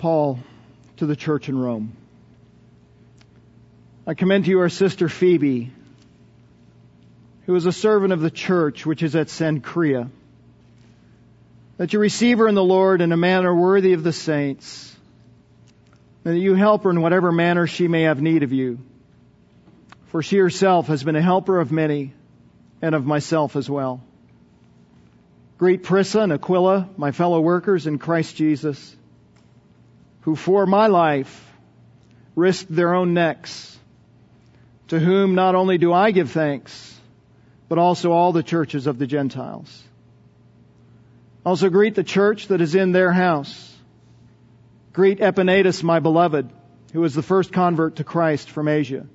[0.00, 0.38] Paul
[0.96, 1.92] to the church in Rome.
[4.06, 5.70] I commend to you our sister Phoebe,
[7.44, 10.08] who is a servant of the church which is at Cenchrea,
[11.76, 14.96] that you receive her in the Lord in a manner worthy of the saints,
[16.24, 18.78] and that you help her in whatever manner she may have need of you.
[20.06, 22.14] For she herself has been a helper of many,
[22.80, 24.02] and of myself as well.
[25.58, 28.96] Greet Prisca and Aquila, my fellow workers in Christ Jesus,
[30.22, 31.52] who for my life
[32.36, 33.78] risked their own necks,
[34.88, 36.98] to whom not only do I give thanks,
[37.68, 39.84] but also all the churches of the Gentiles.
[41.44, 43.74] Also greet the church that is in their house.
[44.92, 46.50] Greet Epaenetus, my beloved,
[46.92, 49.06] who is the first convert to Christ from Asia.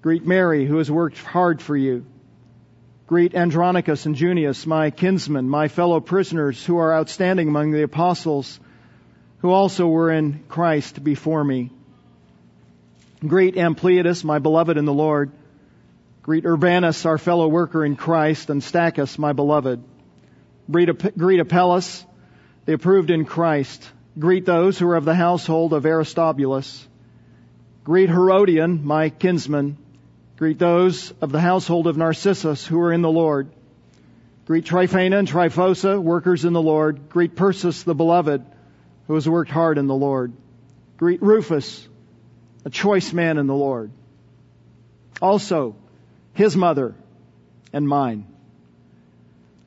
[0.00, 2.06] Greet Mary, who has worked hard for you.
[3.06, 8.58] Greet Andronicus and Junias, my kinsmen, my fellow prisoners who are outstanding among the apostles,
[9.44, 11.68] who also were in Christ before me.
[13.20, 15.32] Greet Ampliatus, my beloved in the Lord.
[16.22, 19.84] Greet Urbanus, our fellow worker in Christ, and Stachys, my beloved.
[20.70, 20.88] Greet
[21.40, 22.06] Apelles,
[22.64, 23.86] the approved in Christ.
[24.18, 26.88] Greet those who are of the household of Aristobulus.
[27.84, 29.76] Greet Herodion, my kinsman.
[30.38, 33.50] Greet those of the household of Narcissus who are in the Lord.
[34.46, 37.10] Greet Tryphena and Tryphosa, workers in the Lord.
[37.10, 38.42] Greet Persis, the beloved,
[39.06, 40.32] who has worked hard in the Lord.
[40.96, 41.86] Greet Rufus,
[42.64, 43.90] a choice man in the Lord.
[45.20, 45.76] Also,
[46.32, 46.94] his mother
[47.72, 48.26] and mine.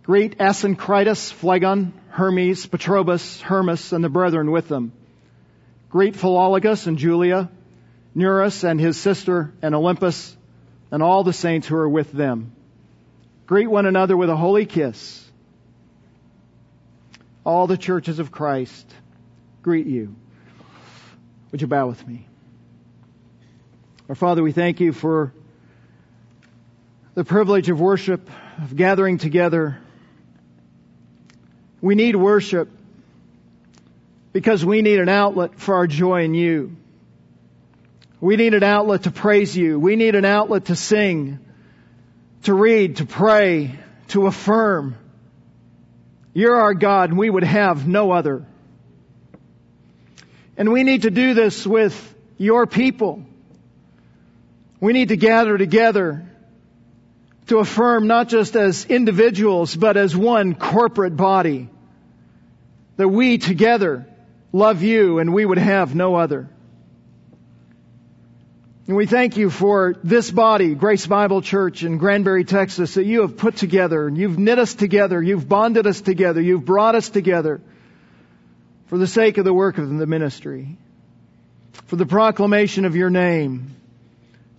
[0.03, 4.93] Greet Asyncritus, Phlegon, Hermes, Patrobas, Hermas, and the brethren with them.
[5.89, 7.49] Greet Philologus and Julia,
[8.15, 10.35] Nereus and his sister, and Olympas,
[10.91, 12.53] and all the saints who are with them.
[13.45, 15.23] Greet one another with a holy kiss.
[17.43, 18.85] All the churches of Christ
[19.67, 20.15] greet you.
[21.51, 22.25] Would you bow with me?
[24.07, 25.33] Our Father, we thank you for
[27.15, 28.29] the privilege of worship,
[28.63, 29.77] of gathering together.
[31.81, 32.69] We need worship
[34.31, 36.77] because we need an outlet for our joy in you.
[38.21, 39.77] We need an outlet to praise you.
[39.77, 41.39] We need an outlet to sing,
[42.43, 43.77] to read, to pray,
[44.07, 44.95] to affirm.
[46.33, 48.45] You're our God and we would have no other.
[50.57, 53.23] And we need to do this with your people.
[54.79, 56.27] We need to gather together
[57.47, 61.69] to affirm not just as individuals, but as one corporate body
[62.97, 64.07] that we together
[64.51, 66.49] love you and we would have no other.
[68.87, 73.21] And we thank you for this body, Grace Bible Church in Granbury, Texas, that you
[73.21, 77.09] have put together and you've knit us together, you've bonded us together, you've brought us
[77.09, 77.61] together
[78.87, 80.77] for the sake of the work of the ministry,
[81.85, 83.75] for the proclamation of your name,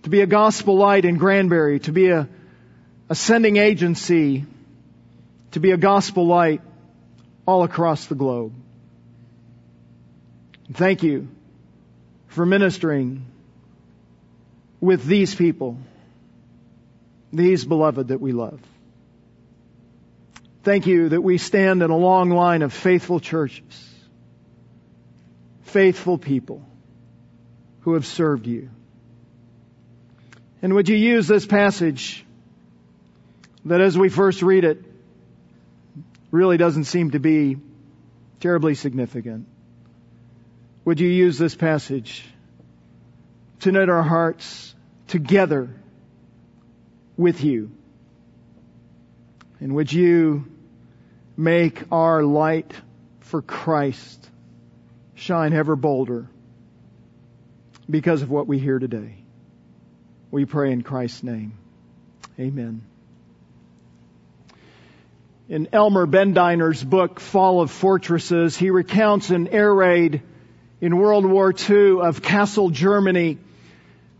[0.03, 2.27] to be a gospel light in Granbury, to be a,
[3.09, 4.45] a sending agency,
[5.51, 6.61] to be a gospel light
[7.45, 8.53] all across the globe.
[10.71, 11.27] Thank you
[12.27, 13.25] for ministering
[14.79, 15.77] with these people,
[17.33, 18.59] these beloved that we love.
[20.63, 23.88] Thank you that we stand in a long line of faithful churches,
[25.69, 26.65] faithful people
[27.81, 28.69] who have served you.
[30.61, 32.25] And would you use this passage
[33.65, 34.83] that as we first read it
[36.31, 37.57] really doesn't seem to be
[38.39, 39.47] terribly significant?
[40.85, 42.25] Would you use this passage
[43.61, 44.73] to knit our hearts
[45.07, 45.69] together
[47.17, 47.71] with you.
[49.59, 50.45] And would you
[51.35, 52.71] make our light
[53.19, 54.28] for Christ
[55.19, 56.27] shine ever bolder
[57.89, 59.15] because of what we hear today?
[60.31, 61.57] We pray in Christ's name.
[62.39, 62.81] Amen.
[65.49, 70.21] In Elmer Bendiner's book, Fall of Fortresses, he recounts an air raid
[70.79, 73.39] in World War II of Kassel, Germany,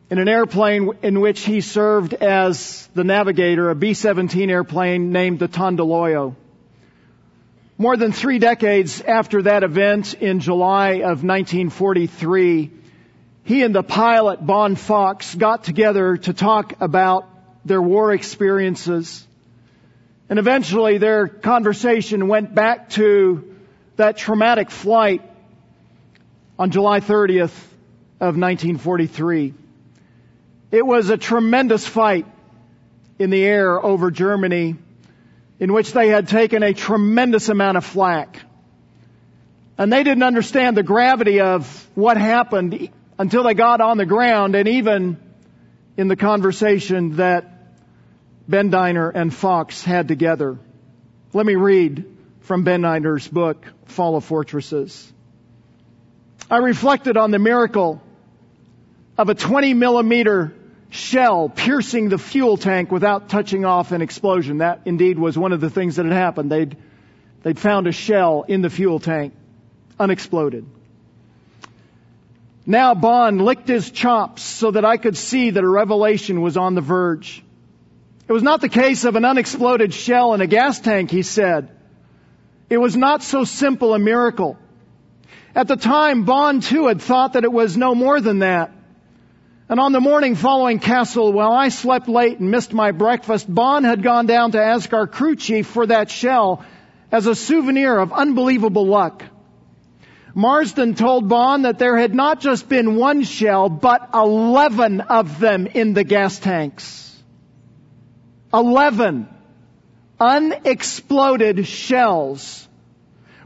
[0.09, 5.47] in an airplane in which he served as the navigator, a B-17 airplane named the
[5.47, 6.35] Tondelayo.
[7.81, 12.71] More than three decades after that event in July of 1943,
[13.45, 17.25] he and the pilot, Bohn Fawkes, got together to talk about
[17.63, 19.25] their war experiences.
[20.27, 23.55] And eventually their conversation went back to
[23.95, 25.21] that traumatic flight
[26.59, 27.55] on July 30th
[28.19, 29.53] of 1943.
[30.71, 32.25] It was a tremendous fight
[33.17, 34.75] in the air over Germany
[35.59, 38.39] in which they had taken a tremendous amount of flack.
[39.77, 44.55] And they didn't understand the gravity of what happened until they got on the ground
[44.55, 45.17] and even
[45.97, 47.45] in the conversation that
[48.49, 50.57] Bendiner and Fawkes had together.
[51.33, 52.05] Let me read
[52.41, 55.11] from Bendiner's book, Fall of Fortresses.
[56.49, 58.01] I reflected on the miracle
[59.17, 60.53] of a 20 millimeter
[60.89, 64.59] shell piercing the fuel tank without touching off an explosion.
[64.59, 66.51] That indeed was one of the things that had happened.
[66.51, 66.77] They'd,
[67.43, 69.33] they'd found a shell in the fuel tank,
[69.99, 70.65] unexploded.
[72.65, 76.75] Now Bond licked his chops so that I could see that a revelation was on
[76.75, 77.43] the verge.
[78.27, 81.69] It was not the case of an unexploded shell in a gas tank, he said.
[82.69, 84.57] It was not so simple a miracle.
[85.55, 88.71] At the time, Bond too had thought that it was no more than that.
[89.69, 93.85] And on the morning following Kassel, while I slept late and missed my breakfast, Bond
[93.85, 96.65] had gone down to ask our crew chief for that shell
[97.11, 99.23] as a souvenir of unbelievable luck.
[100.33, 105.67] Marsden told Bond that there had not just been one shell, but 11 of them
[105.67, 107.15] in the gas tanks.
[108.51, 109.27] 11
[110.19, 112.67] unexploded shells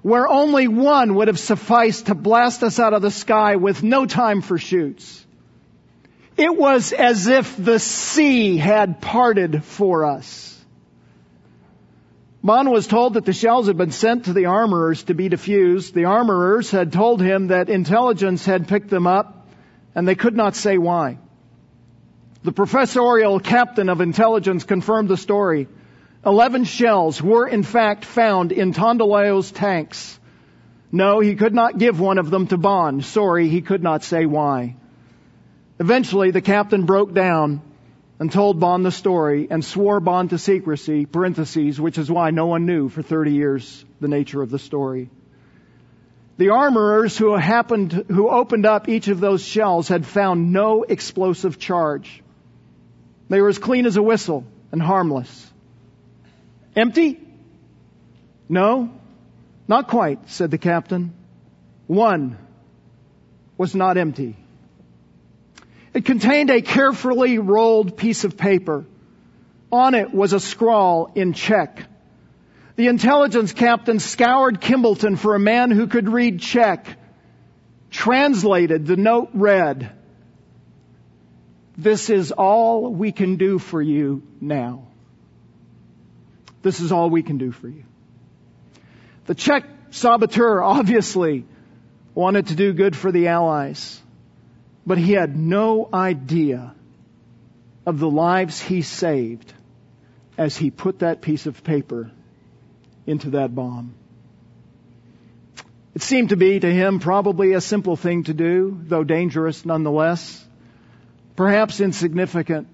[0.02, 4.06] where only one would have sufficed to blast us out of the sky with no
[4.06, 5.23] time for chutes.
[6.38, 10.50] It was as if the sea had parted for us.
[12.44, 15.94] Bond was told that the shells had been sent to the armorers to be defused.
[15.94, 19.48] The armorers had told him that intelligence had picked them up
[19.96, 21.20] and they could not say why.
[22.44, 25.70] The professorial captain of intelligence confirmed the story.
[26.26, 30.20] Eleven shells were in fact found in Tondelayo's tanks.
[30.92, 33.06] No, he could not give one of them to Bond.
[33.06, 34.76] Sorry, he could not say why.
[35.80, 37.62] Eventually, the captain broke down
[38.20, 42.46] and told Bond the story and swore Bond to secrecy, parentheses, which is why no
[42.46, 45.10] one knew for 30 years the nature of the story.
[46.38, 51.60] The armorers who happened, who opened up each of those shells had found no explosive
[51.60, 52.24] charge.
[53.30, 55.52] They were as clean as a whistle and harmless.
[56.76, 57.20] Empty?
[58.50, 58.92] No,
[59.68, 61.14] not quite, said the captain.
[61.88, 62.38] One
[63.58, 64.36] was not empty.
[65.94, 68.86] It contained a carefully rolled piece of paper.
[69.72, 71.86] On it was a scrawl in Czech.
[72.76, 76.88] The intelligence captain scoured Kimbolton for a man who could read Czech.
[77.92, 79.92] Translated, the note read,
[81.78, 84.88] This is all we can do for you now.
[86.64, 87.84] This is all we can do for you.
[89.26, 91.46] The Czech saboteur obviously
[92.16, 94.03] wanted to do good for the Allies.
[94.86, 96.74] But he had no idea
[97.86, 99.54] of the lives he saved
[100.38, 102.12] as he put that piece of paper
[103.06, 103.94] into that bomb.
[105.96, 110.44] It seemed to be to him probably a simple thing to do, though dangerous nonetheless.
[111.36, 112.68] Perhaps insignificant.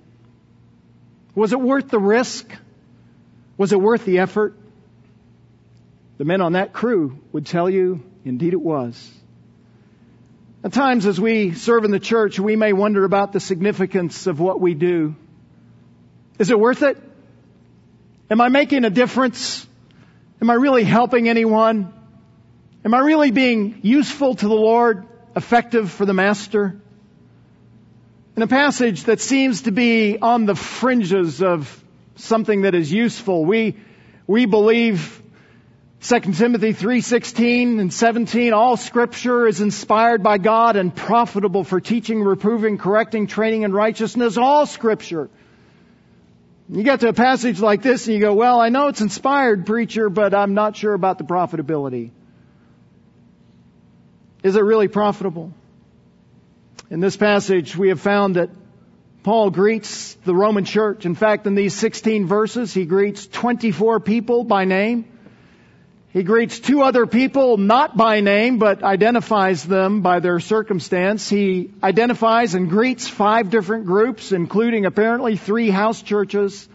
[1.35, 2.49] Was it worth the risk?
[3.57, 4.57] Was it worth the effort?
[6.17, 9.18] The men on that crew would tell you, indeed it was.
[10.61, 14.41] At times, as we serve in the church, we may wonder about the significance of
[14.41, 15.15] what we do.
[16.37, 16.97] Is it worth it?
[18.29, 19.65] Am I making a difference?
[20.41, 21.93] Am I really helping anyone?
[22.83, 26.81] Am I really being useful to the Lord, effective for the Master?
[28.35, 31.81] In a passage that seems to be on the fringes of
[32.17, 33.77] something that is useful, we,
[34.27, 35.23] we believe
[36.01, 42.23] 2 Timothy 3:16 and 17 all scripture is inspired by God and profitable for teaching,
[42.23, 45.29] reproving, correcting, training in righteousness, all scripture.
[46.69, 49.65] You get to a passage like this and you go, well, I know it's inspired,
[49.65, 52.11] preacher, but I'm not sure about the profitability.
[54.41, 55.51] Is it really profitable?
[56.89, 58.51] In this passage, we have found that
[59.23, 61.05] Paul greets the Roman church.
[61.05, 65.05] In fact, in these 16 verses, he greets 24 people by name.
[66.11, 71.29] He greets two other people not by name, but identifies them by their circumstance.
[71.29, 76.67] He identifies and greets five different groups, including apparently three house churches.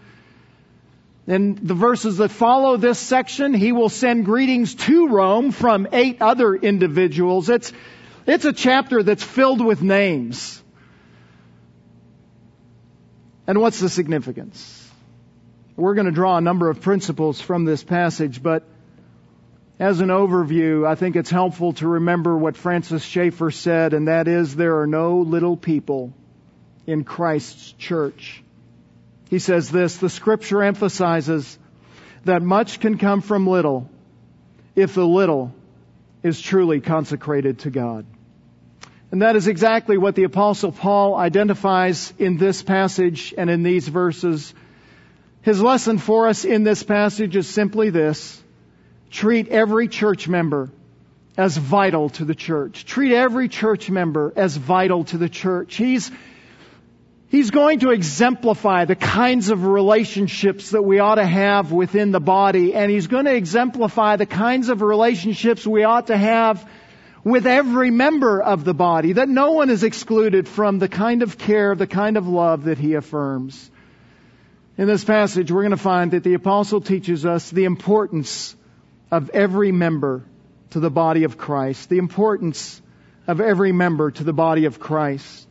[1.27, 6.21] In the verses that follow this section, he will send greetings to Rome from eight
[6.21, 7.49] other individuals.
[7.49, 7.73] It's,
[8.25, 10.61] it's a chapter that's filled with names.
[13.47, 14.89] And what's the significance?
[15.75, 18.63] We're going to draw a number of principles from this passage, but
[19.79, 24.27] as an overview, I think it's helpful to remember what Francis Schaeffer said, and that
[24.27, 26.13] is there are no little people
[26.87, 28.41] in Christ's church.
[29.29, 31.57] He says this, the scripture emphasizes
[32.23, 33.89] that much can come from little
[34.75, 35.53] if the little
[36.23, 38.05] is truly consecrated to God.
[39.11, 43.87] And that is exactly what the apostle Paul identifies in this passage and in these
[43.87, 44.53] verses.
[45.41, 48.41] His lesson for us in this passage is simply this.
[49.15, 50.69] Treat every church member
[51.37, 52.83] as vital to the church.
[52.83, 55.77] Treat every church member as vital to the church.
[55.77, 56.11] He's,
[57.29, 62.19] he's going to exemplify the kinds of relationships that we ought to have within the
[62.19, 66.69] body, and he's going to exemplify the kinds of relationships we ought to have
[67.23, 71.37] with every member of the body, that no one is excluded from the kind of
[71.37, 73.71] care, the kind of love that he affirms.
[74.77, 78.57] In this passage, we're going to find that the apostle teaches us the importance
[79.11, 80.23] of every member
[80.71, 82.81] to the body of Christ, the importance
[83.27, 85.47] of every member to the body of Christ.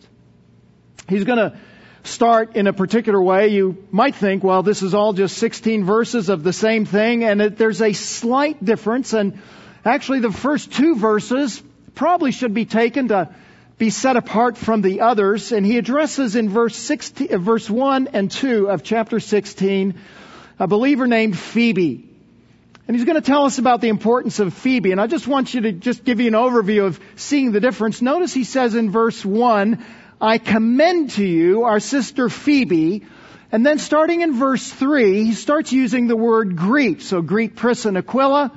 [1.08, 1.58] He's going to
[2.04, 3.48] start in a particular way.
[3.48, 7.40] You might think, well, this is all just 16 verses of the same thing, and
[7.40, 9.12] it, there's a slight difference.
[9.12, 9.40] And
[9.84, 11.62] actually, the first two verses
[11.94, 13.34] probably should be taken to
[13.78, 15.52] be set apart from the others.
[15.52, 19.94] And he addresses in verse 16, uh, verse 1 and 2 of chapter 16
[20.58, 22.13] a believer named Phoebe.
[22.86, 24.92] And he's going to tell us about the importance of Phoebe.
[24.92, 28.02] And I just want you to just give you an overview of seeing the difference.
[28.02, 29.84] Notice he says in verse 1,
[30.20, 33.06] I commend to you our sister Phoebe.
[33.50, 37.00] And then starting in verse 3, he starts using the word greet.
[37.00, 38.52] So greet Prisca and Aquila.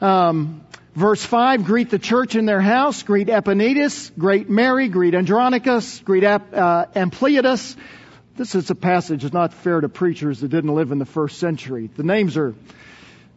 [0.00, 0.64] Um,
[0.94, 3.02] verse 5, greet the church in their house.
[3.02, 4.12] Greet Epaenetus.
[4.16, 4.88] Greet Mary.
[4.88, 5.98] Greet Andronicus.
[6.04, 6.38] Greet uh,
[6.94, 7.74] Ampliatus.
[8.36, 11.38] This is a passage that's not fair to preachers that didn't live in the first
[11.38, 11.90] century.
[11.96, 12.54] The names are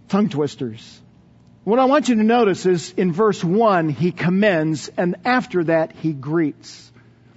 [0.10, 1.02] tongue twisters.
[1.64, 5.92] What I want you to notice is in verse 1, he commends, and after that,
[5.92, 6.92] he greets.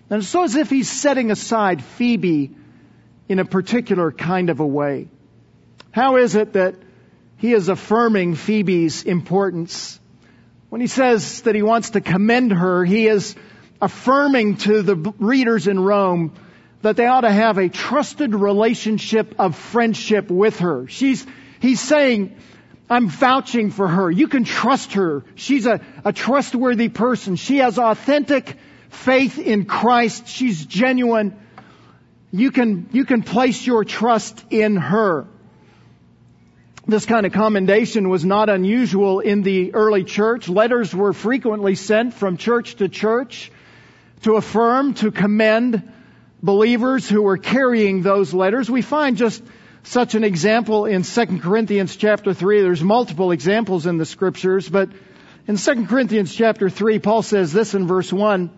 [0.08, 2.54] And it's so as if he's setting aside Phoebe
[3.28, 5.08] in a particular kind of a way.
[5.90, 6.76] How is it that
[7.38, 9.98] he is affirming Phoebe's importance?
[10.68, 13.34] When he says that he wants to commend her, he is
[13.80, 16.34] affirming to the readers in Rome
[16.82, 20.86] that they ought to have a trusted relationship of friendship with her.
[20.86, 21.26] She's,
[21.60, 22.36] he's saying,
[22.90, 24.10] I'm vouching for her.
[24.10, 25.24] You can trust her.
[25.36, 27.36] She's a, a trustworthy person.
[27.36, 28.56] She has authentic
[28.88, 30.26] faith in Christ.
[30.26, 31.38] She's genuine.
[32.32, 35.26] You can, you can place your trust in her.
[36.86, 40.48] This kind of commendation was not unusual in the early church.
[40.48, 43.52] Letters were frequently sent from church to church
[44.22, 45.92] to affirm, to commend
[46.42, 48.70] believers who were carrying those letters.
[48.70, 49.42] We find just
[49.82, 52.62] such an example in 2 Corinthians chapter 3.
[52.62, 54.90] There's multiple examples in the scriptures, but
[55.46, 58.50] in 2 Corinthians chapter 3, Paul says this in verse 1.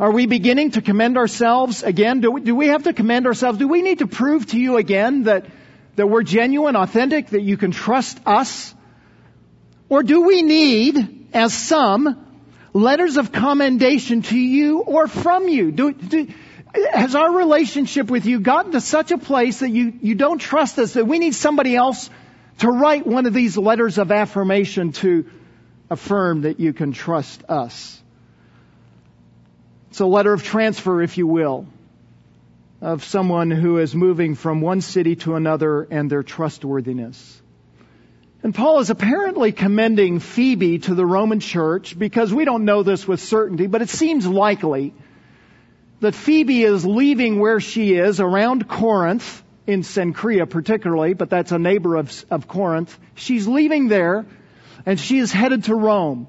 [0.00, 2.20] Are we beginning to commend ourselves again?
[2.20, 3.58] Do we, do we have to commend ourselves?
[3.58, 5.46] Do we need to prove to you again that,
[5.94, 8.74] that we're genuine, authentic, that you can trust us?
[9.88, 12.26] Or do we need, as some,
[12.72, 15.70] letters of commendation to you or from you?
[15.70, 16.26] Do, do,
[16.92, 20.78] has our relationship with you gotten to such a place that you, you don't trust
[20.78, 22.10] us, that we need somebody else
[22.58, 25.30] to write one of these letters of affirmation to
[25.90, 28.00] affirm that you can trust us?
[29.90, 31.66] It's a letter of transfer, if you will,
[32.80, 37.40] of someone who is moving from one city to another and their trustworthiness.
[38.42, 43.06] And Paul is apparently commending Phoebe to the Roman church because we don't know this
[43.06, 44.92] with certainty, but it seems likely
[46.00, 51.58] that Phoebe is leaving where she is around Corinth, in Cenchrea particularly, but that's a
[51.58, 52.98] neighbor of, of Corinth.
[53.14, 54.26] She's leaving there
[54.84, 56.28] and she is headed to Rome.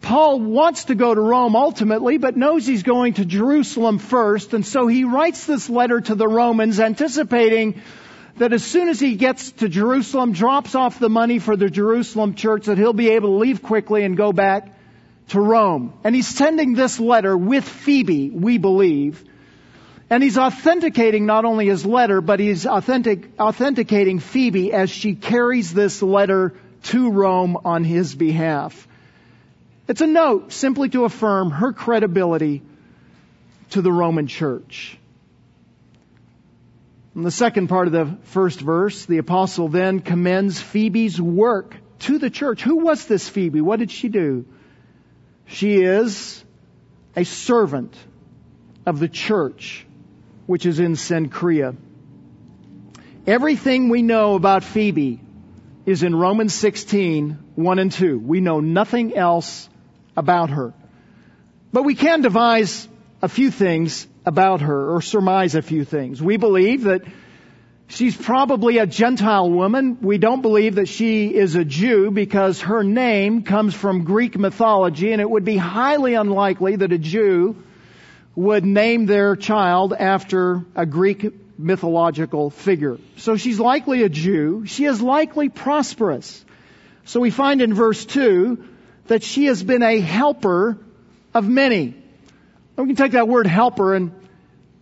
[0.00, 4.64] Paul wants to go to Rome ultimately, but knows he's going to Jerusalem first, and
[4.64, 7.80] so he writes this letter to the Romans anticipating
[8.36, 12.34] that as soon as he gets to Jerusalem, drops off the money for the Jerusalem
[12.34, 14.75] church, that he'll be able to leave quickly and go back
[15.28, 15.92] to Rome.
[16.04, 19.24] And he's sending this letter with Phoebe, we believe.
[20.08, 25.74] And he's authenticating not only his letter, but he's authentic, authenticating Phoebe as she carries
[25.74, 26.54] this letter
[26.84, 28.86] to Rome on his behalf.
[29.88, 32.62] It's a note simply to affirm her credibility
[33.70, 34.96] to the Roman church.
[37.16, 42.18] In the second part of the first verse, the apostle then commends Phoebe's work to
[42.18, 42.62] the church.
[42.62, 43.60] Who was this Phoebe?
[43.60, 44.44] What did she do?
[45.46, 46.44] She is
[47.14, 47.94] a servant
[48.84, 49.86] of the church,
[50.46, 51.76] which is in Cenchrea.
[53.26, 55.20] Everything we know about Phoebe
[55.86, 58.18] is in Romans 16, 1 and 2.
[58.18, 59.68] We know nothing else
[60.16, 60.74] about her.
[61.72, 62.88] But we can devise
[63.22, 66.22] a few things about her or surmise a few things.
[66.22, 67.02] We believe that
[67.88, 69.98] She's probably a Gentile woman.
[70.00, 75.12] We don't believe that she is a Jew because her name comes from Greek mythology
[75.12, 77.56] and it would be highly unlikely that a Jew
[78.34, 82.98] would name their child after a Greek mythological figure.
[83.16, 84.66] So she's likely a Jew.
[84.66, 86.44] She is likely prosperous.
[87.04, 88.64] So we find in verse 2
[89.06, 90.76] that she has been a helper
[91.32, 91.94] of many.
[92.76, 94.12] We can take that word helper and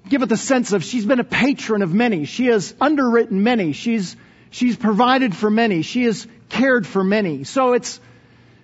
[0.08, 2.24] give it the sense of she's been a patron of many.
[2.24, 3.72] She has underwritten many.
[3.72, 4.16] She's,
[4.50, 5.82] she's provided for many.
[5.82, 7.44] She has cared for many.
[7.44, 8.00] So it's,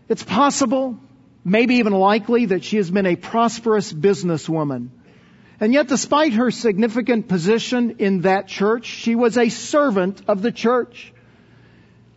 [0.08, 0.98] it's possible,
[1.44, 4.90] maybe even likely, that she has been a prosperous businesswoman.
[5.60, 10.52] And yet, despite her significant position in that church, she was a servant of the
[10.52, 11.12] church.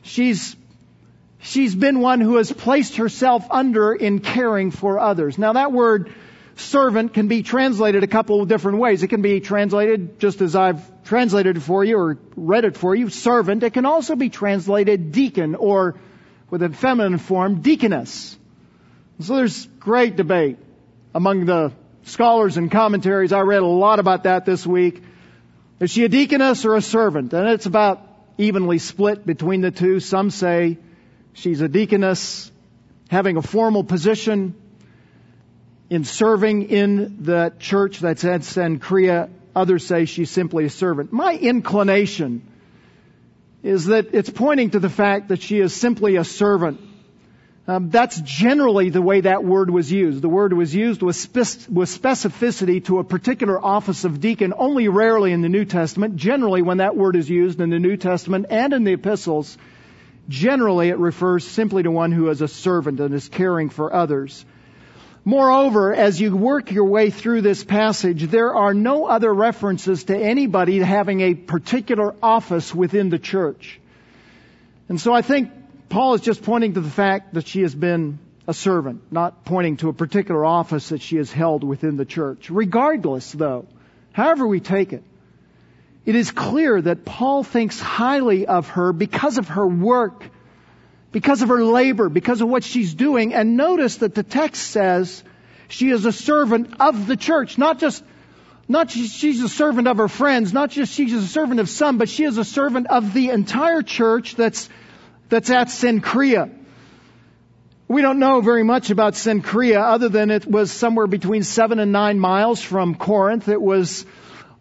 [0.01, 0.55] She's,
[1.41, 5.37] she's been one who has placed herself under in caring for others.
[5.37, 6.13] Now that word
[6.55, 9.03] servant can be translated a couple of different ways.
[9.03, 12.95] It can be translated just as I've translated it for you or read it for
[12.95, 13.63] you, servant.
[13.63, 15.95] It can also be translated deacon or
[16.49, 18.37] with a feminine form, deaconess.
[19.19, 20.57] So there's great debate
[21.15, 21.71] among the
[22.03, 23.33] scholars and commentaries.
[23.33, 25.01] I read a lot about that this week.
[25.79, 27.33] Is she a deaconess or a servant?
[27.33, 28.07] And it's about
[28.37, 29.99] evenly split between the two.
[29.99, 30.77] Some say
[31.33, 32.51] she's a deaconess
[33.09, 34.55] having a formal position
[35.89, 39.29] in serving in the church that's at Cenchrea.
[39.55, 41.13] Others say she's simply a servant.
[41.13, 42.47] My inclination
[43.61, 46.81] is that it's pointing to the fact that she is simply a servant.
[47.65, 50.21] Um, that's generally the way that word was used.
[50.21, 51.15] The word was used with,
[51.69, 56.17] with specificity to a particular office of deacon only rarely in the New Testament.
[56.17, 59.57] Generally, when that word is used in the New Testament and in the epistles,
[60.27, 64.45] generally it refers simply to one who is a servant and is caring for others.
[65.25, 70.17] Moreover, as you work your way through this passage, there are no other references to
[70.17, 73.79] anybody having a particular office within the church.
[74.89, 75.49] And so I think
[75.87, 79.77] Paul is just pointing to the fact that she has been a servant, not pointing
[79.77, 82.49] to a particular office that she has held within the church.
[82.49, 83.65] Regardless, though,
[84.11, 85.03] however we take it,
[86.05, 90.29] it is clear that Paul thinks highly of her because of her work
[91.13, 93.33] because of her labor, because of what she's doing.
[93.33, 95.23] And notice that the text says
[95.69, 98.03] she is a servant of the church, not just
[98.67, 102.09] not she's a servant of her friends, not just she's a servant of some, but
[102.09, 104.69] she is a servant of the entire church that's
[105.29, 106.49] that's at Cenchrea.
[107.87, 111.91] We don't know very much about Cenchrea other than it was somewhere between seven and
[111.91, 113.49] nine miles from Corinth.
[113.49, 114.05] It was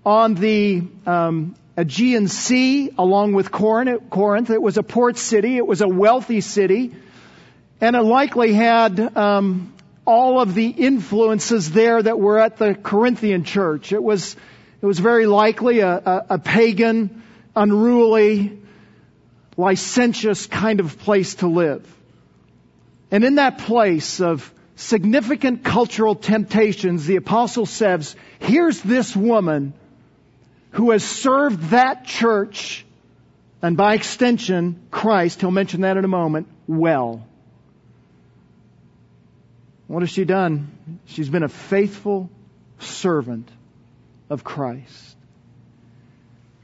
[0.04, 4.50] on the um, Aegean Sea along with Corinth.
[4.50, 5.56] It was a port city.
[5.56, 6.94] It was a wealthy city.
[7.80, 9.72] And it likely had um,
[10.04, 13.92] all of the influences there that were at the Corinthian church.
[13.92, 14.36] It was,
[14.80, 17.22] it was very likely a, a, a pagan,
[17.56, 18.60] unruly,
[19.56, 21.86] licentious kind of place to live.
[23.10, 29.74] And in that place of significant cultural temptations, the apostle says, here's this woman
[30.72, 32.84] who has served that church,
[33.60, 37.26] and by extension, Christ, he'll mention that in a moment, well.
[39.86, 40.98] What has she done?
[41.06, 42.30] She's been a faithful
[42.78, 43.50] servant
[44.30, 45.16] of Christ.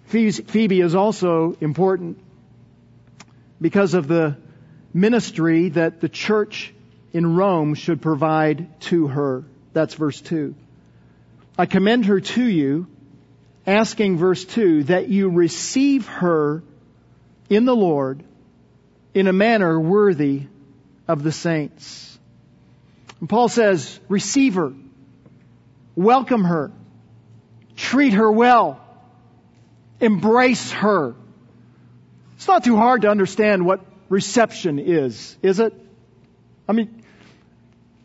[0.07, 2.19] Phoebe is also important
[3.61, 4.39] because of the
[4.95, 6.73] ministry that the church
[7.13, 9.45] in Rome should provide to her.
[9.75, 10.55] That's verse 2.
[11.59, 12.87] I commend her to you
[13.67, 16.63] asking, verse 2, that you receive her
[17.49, 18.23] in the Lord
[19.15, 20.45] in a manner worthy
[21.07, 22.19] of the saints.
[23.21, 24.73] And Paul says, receive her,
[25.97, 26.71] welcome her,
[27.77, 28.81] treat her well,
[30.01, 31.15] embrace her.
[32.37, 35.75] It's not too hard to understand what reception is, is it?
[36.69, 37.03] I mean,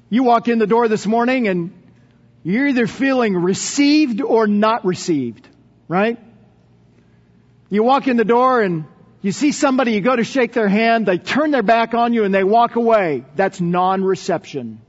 [0.09, 1.73] you walk in the door this morning and
[2.43, 5.47] you're either feeling received or not received
[5.88, 6.17] right?
[7.69, 8.86] You walk in the door and
[9.21, 12.23] you see somebody, you go to shake their hand, they turn their back on you
[12.23, 13.25] and they walk away.
[13.36, 14.82] That's non-reception.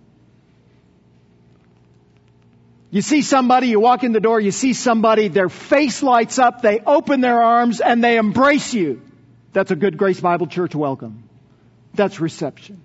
[2.91, 6.63] You see somebody, you walk in the door, you see somebody, their face lights up,
[6.63, 9.03] they open their arms and they embrace you.
[9.53, 11.29] That's a good Grace Bible Church welcome.
[11.95, 12.81] That's reception.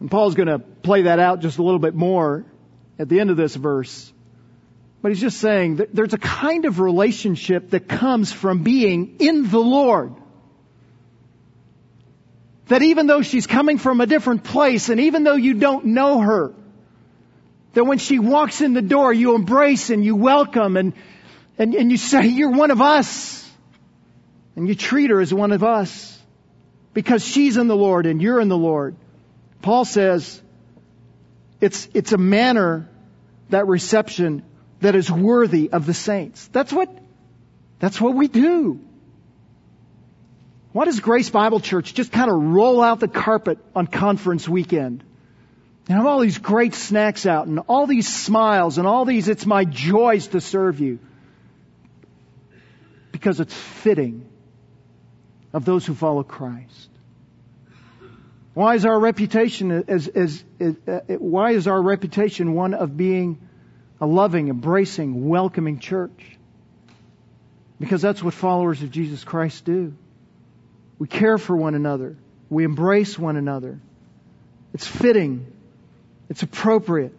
[0.00, 2.44] And Paul's going to play that out just a little bit more
[3.02, 4.12] at the end of this verse.
[5.02, 9.50] But he's just saying that there's a kind of relationship that comes from being in
[9.50, 10.14] the Lord.
[12.68, 16.20] That even though she's coming from a different place and even though you don't know
[16.20, 16.54] her,
[17.72, 20.92] that when she walks in the door, you embrace and you welcome and,
[21.58, 23.40] and, and you say, you're one of us.
[24.54, 26.16] And you treat her as one of us
[26.94, 28.94] because she's in the Lord and you're in the Lord.
[29.60, 30.40] Paul says
[31.62, 32.88] it's, it's a manner,
[33.50, 34.42] that reception
[34.80, 36.48] that is worthy of the saints.
[36.48, 36.90] That's what,
[37.78, 38.80] that's what we do.
[40.72, 45.04] Why does Grace Bible Church just kind of roll out the carpet on conference weekend?
[45.88, 49.44] And have all these great snacks out and all these smiles and all these, it's
[49.44, 50.98] my joys to serve you.
[53.10, 54.28] Because it's fitting
[55.52, 56.88] of those who follow Christ.
[58.54, 63.40] Why is our reputation as, as, as uh, why is our reputation one of being
[64.00, 66.36] a loving, embracing, welcoming church?
[67.80, 69.94] Because that's what followers of Jesus Christ do.
[70.98, 72.16] We care for one another.
[72.50, 73.80] We embrace one another.
[74.74, 75.46] It's fitting.
[76.28, 77.14] It's appropriate.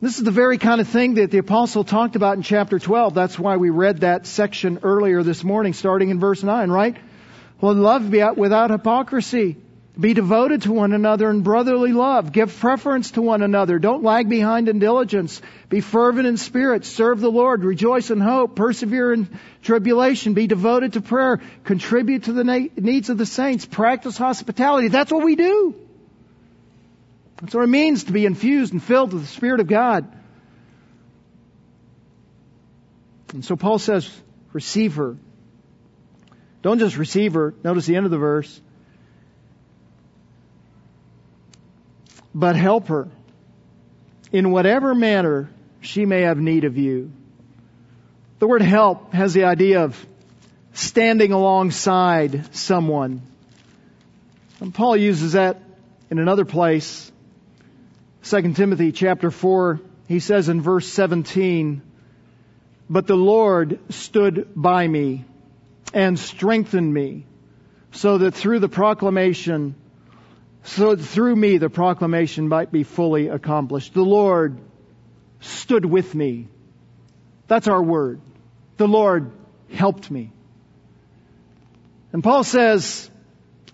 [0.00, 3.14] This is the very kind of thing that the apostle talked about in chapter 12.
[3.14, 6.96] That's why we read that section earlier this morning, starting in verse 9, right?
[7.60, 9.56] Well, love be without hypocrisy.
[9.98, 12.30] Be devoted to one another in brotherly love.
[12.30, 13.78] Give preference to one another.
[13.78, 15.40] Don't lag behind in diligence.
[15.70, 16.84] Be fervent in spirit.
[16.84, 17.64] Serve the Lord.
[17.64, 18.56] Rejoice in hope.
[18.56, 20.34] Persevere in tribulation.
[20.34, 21.40] Be devoted to prayer.
[21.64, 22.44] Contribute to the
[22.76, 23.64] needs of the saints.
[23.64, 24.88] Practice hospitality.
[24.88, 25.74] That's what we do.
[27.40, 30.12] That's what it means to be infused and filled with the Spirit of God.
[33.32, 34.10] And so Paul says,
[34.52, 35.16] receive her.
[36.60, 37.54] Don't just receive her.
[37.64, 38.60] Notice the end of the verse.
[42.36, 43.08] But help her
[44.30, 45.48] in whatever manner
[45.80, 47.10] she may have need of you.
[48.40, 50.06] The word help has the idea of
[50.74, 53.22] standing alongside someone.
[54.60, 55.62] And Paul uses that
[56.10, 57.10] in another place.
[58.24, 61.80] 2 Timothy chapter 4, he says in verse 17,
[62.90, 65.24] But the Lord stood by me
[65.94, 67.24] and strengthened me
[67.92, 69.74] so that through the proclamation
[70.66, 73.94] so through me the proclamation might be fully accomplished.
[73.94, 74.58] The Lord
[75.40, 76.48] stood with me.
[77.46, 78.20] That's our word.
[78.76, 79.30] The Lord
[79.72, 80.32] helped me.
[82.12, 83.10] And Paul says,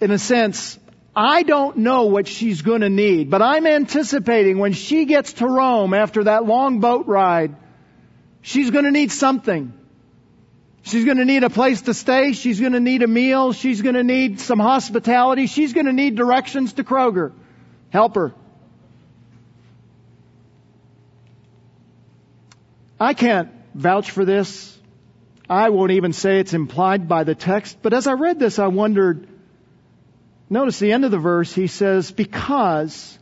[0.00, 0.78] in a sense,
[1.14, 5.46] I don't know what she's going to need, but I'm anticipating when she gets to
[5.46, 7.54] Rome after that long boat ride,
[8.40, 9.72] she's going to need something.
[10.82, 12.32] She's going to need a place to stay.
[12.32, 13.52] She's going to need a meal.
[13.52, 15.46] She's going to need some hospitality.
[15.46, 17.32] She's going to need directions to Kroger.
[17.90, 18.34] Help her.
[22.98, 24.78] I can't vouch for this.
[25.48, 28.68] I won't even say it's implied by the text, but as I read this, I
[28.68, 29.28] wondered,
[30.48, 33.18] notice the end of the verse, he says, because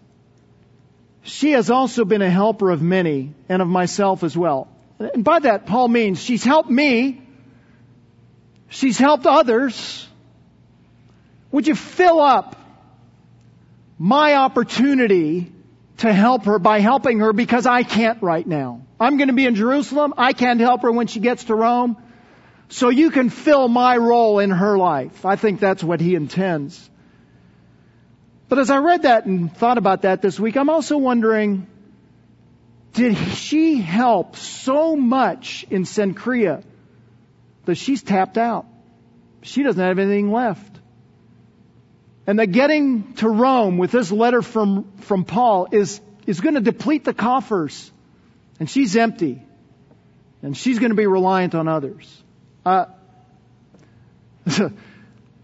[1.22, 4.68] she has also been a helper of many and of myself as well.
[4.98, 7.22] And by that, Paul means she's helped me
[8.70, 10.08] She's helped others.
[11.50, 12.56] Would you fill up
[13.98, 15.52] my opportunity
[15.98, 18.82] to help her by helping her because I can't right now?
[19.00, 20.14] I'm going to be in Jerusalem.
[20.16, 21.96] I can't help her when she gets to Rome.
[22.68, 25.26] So you can fill my role in her life.
[25.26, 26.88] I think that's what he intends.
[28.48, 31.66] But as I read that and thought about that this week, I'm also wondering,
[32.92, 36.62] did she help so much in Cenchrea
[37.70, 38.66] that she's tapped out.
[39.42, 40.78] She doesn't have anything left.
[42.26, 46.60] And that getting to Rome with this letter from, from Paul is, is going to
[46.60, 47.90] deplete the coffers.
[48.58, 49.42] And she's empty.
[50.42, 52.22] And she's going to be reliant on others.
[52.66, 52.86] Uh,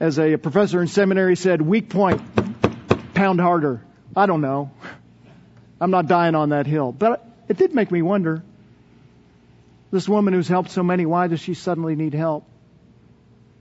[0.00, 2.20] as a professor in seminary said, weak point,
[3.14, 3.82] pound harder.
[4.14, 4.72] I don't know.
[5.80, 6.92] I'm not dying on that hill.
[6.92, 8.42] But it did make me wonder
[9.90, 12.44] this woman who's helped so many, why does she suddenly need help?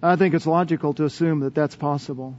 [0.02, 2.38] I think it's logical to assume that that's possible.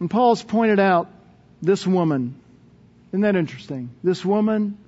[0.00, 1.10] And Paul's pointed out
[1.62, 2.36] this woman.
[3.10, 3.90] Isn't that interesting?
[4.02, 4.78] This woman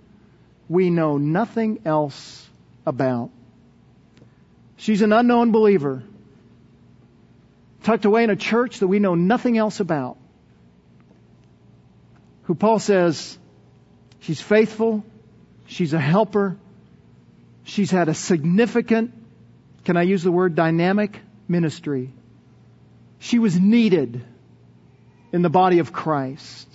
[0.69, 2.49] we know nothing else
[2.87, 3.31] about.
[4.77, 6.03] She's an unknown believer,
[7.83, 10.17] tucked away in a church that we know nothing else about.
[12.45, 13.37] Who Paul says
[14.21, 15.05] she's faithful,
[15.71, 16.57] She's a helper.
[17.63, 19.15] She's had a significant,
[19.85, 22.13] can I use the word dynamic ministry?
[23.21, 24.21] She was needed
[25.33, 26.69] in the body of Christ.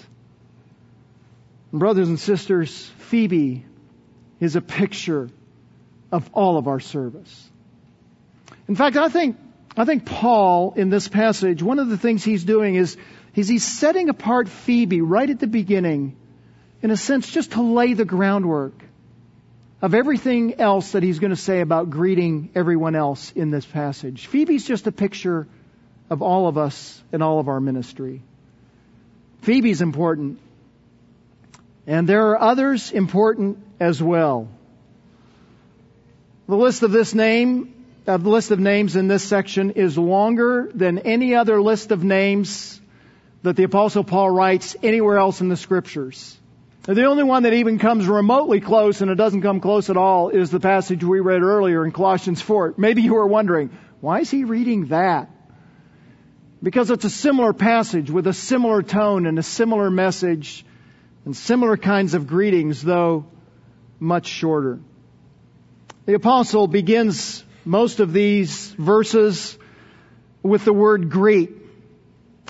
[1.71, 3.65] And brothers and sisters, Phoebe
[4.39, 5.29] is a picture
[6.09, 7.49] of all of our service.
[8.69, 9.37] In fact, I think,
[9.75, 12.95] I think Paul in this passage, one of the things he's doing is,
[13.35, 16.15] is he's setting apart Phoebe right at the beginning,
[16.81, 18.84] in a sense, just to lay the groundwork
[19.85, 24.25] of everything else that he's going to say about greeting everyone else in this passage.
[24.25, 25.47] Phoebe's just a picture
[26.09, 28.23] of all of us and all of our ministry.
[29.43, 30.39] Phoebe's important.
[31.85, 34.47] And there are others important as well.
[36.47, 40.71] The list of this name, uh, the list of names in this section is longer
[40.73, 42.81] than any other list of names
[43.43, 46.39] that the apostle Paul writes anywhere else in the scriptures.
[46.87, 50.29] The only one that even comes remotely close, and it doesn't come close at all,
[50.29, 52.75] is the passage we read earlier in Colossians 4.
[52.77, 55.31] Maybe you are wondering, why is he reading that?
[56.61, 60.63] Because it's a similar passage with a similar tone and a similar message
[61.25, 63.25] and similar kinds of greetings, though
[63.99, 64.79] much shorter.
[66.05, 69.57] The apostle begins most of these verses
[70.43, 71.51] with the word greet.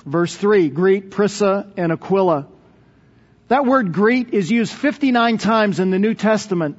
[0.04, 2.48] Verse 3, greet Prisca and Aquila.
[3.48, 6.78] That word greet is used 59 times in the New Testament.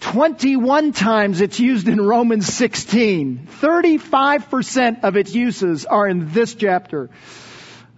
[0.00, 3.48] 21 times it's used in Romans 16.
[3.60, 7.10] 35% of its uses are in this chapter.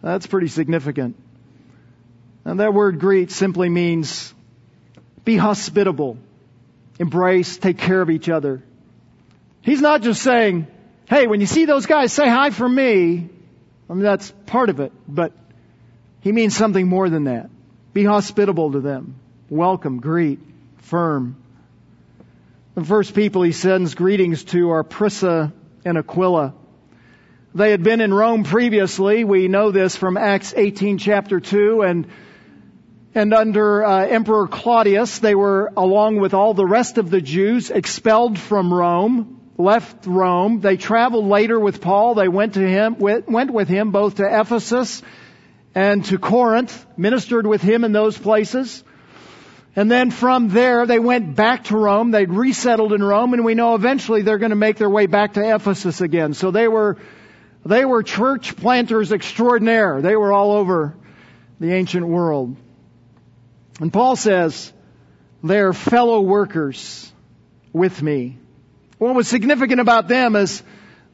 [0.02, 1.16] That's pretty significant.
[2.44, 4.32] And that word greet simply means
[5.24, 6.16] be hospitable,
[6.98, 8.62] embrace, take care of each other.
[9.62, 10.68] He's not just saying,
[11.10, 13.28] hey, when you see those guys, say hi for me.
[13.90, 15.32] I mean, that's part of it, but
[16.20, 17.50] he means something more than that.
[17.96, 19.14] Be hospitable to them.
[19.48, 20.38] Welcome, greet,
[20.82, 21.42] firm.
[22.74, 25.50] The first people he sends greetings to are Prisca
[25.82, 26.52] and Aquila.
[27.54, 29.24] They had been in Rome previously.
[29.24, 32.06] We know this from Acts 18 chapter 2 and
[33.14, 37.70] and under uh, Emperor Claudius, they were, along with all the rest of the Jews,
[37.70, 40.60] expelled from Rome, left Rome.
[40.60, 42.14] They traveled later with Paul.
[42.14, 45.00] They went to him, went with him both to Ephesus
[45.76, 48.82] and to Corinth, ministered with him in those places.
[49.76, 52.12] And then from there, they went back to Rome.
[52.12, 55.34] They'd resettled in Rome, and we know eventually they're going to make their way back
[55.34, 56.32] to Ephesus again.
[56.32, 56.96] So they were,
[57.66, 60.00] they were church planters extraordinaire.
[60.00, 60.96] They were all over
[61.60, 62.56] the ancient world.
[63.78, 64.72] And Paul says,
[65.44, 67.12] they're fellow workers
[67.74, 68.38] with me.
[68.96, 70.62] What was significant about them is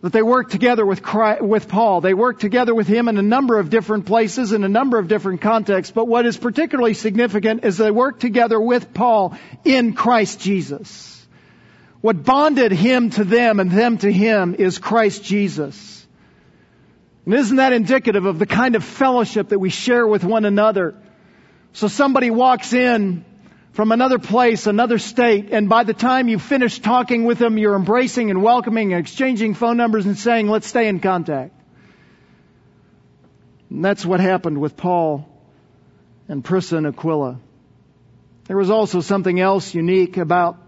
[0.02, 2.00] that they worked together with, Christ, with Paul.
[2.00, 5.06] They worked together with him in a number of different places, in a number of
[5.06, 5.92] different contexts.
[5.92, 11.24] But what is particularly significant is they worked together with Paul in Christ Jesus.
[12.00, 16.04] What bonded him to them and them to him is Christ Jesus.
[17.24, 20.96] And isn't that indicative of the kind of fellowship that we share with one another?
[21.74, 23.24] So somebody walks in
[23.72, 27.74] from another place, another state, and by the time you finish talking with them, you're
[27.74, 31.54] embracing and welcoming and exchanging phone numbers and saying, let's stay in contact.
[33.70, 35.26] And that's what happened with Paul
[36.28, 37.40] and Prisca and Aquila.
[38.44, 40.58] There was also something else unique about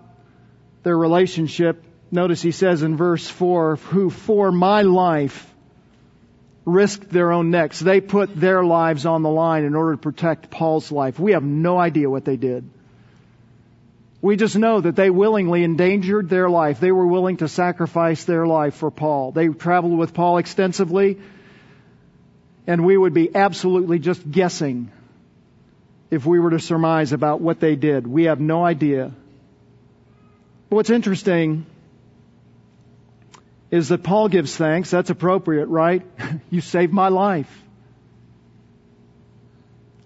[0.83, 1.85] their relationship.
[2.11, 5.53] Notice he says in verse 4, who for my life
[6.65, 7.81] risked their own necks.
[7.81, 11.19] They put their lives on the line in order to protect Paul's life.
[11.19, 12.71] We have no idea what they did.
[14.25, 16.81] We just know that they willingly endangered their life.
[16.81, 19.33] They were willing to sacrifice their life for Paul.
[19.33, 21.19] They traveled with Paul extensively,
[22.67, 24.91] and we would be absolutely just guessing
[26.11, 28.07] if we were to surmise about what they did.
[28.07, 29.13] We have no idea.
[30.71, 31.67] What's interesting
[33.71, 34.91] is that Paul gives thanks.
[34.91, 36.01] That's appropriate, right?
[36.51, 37.64] you saved my life.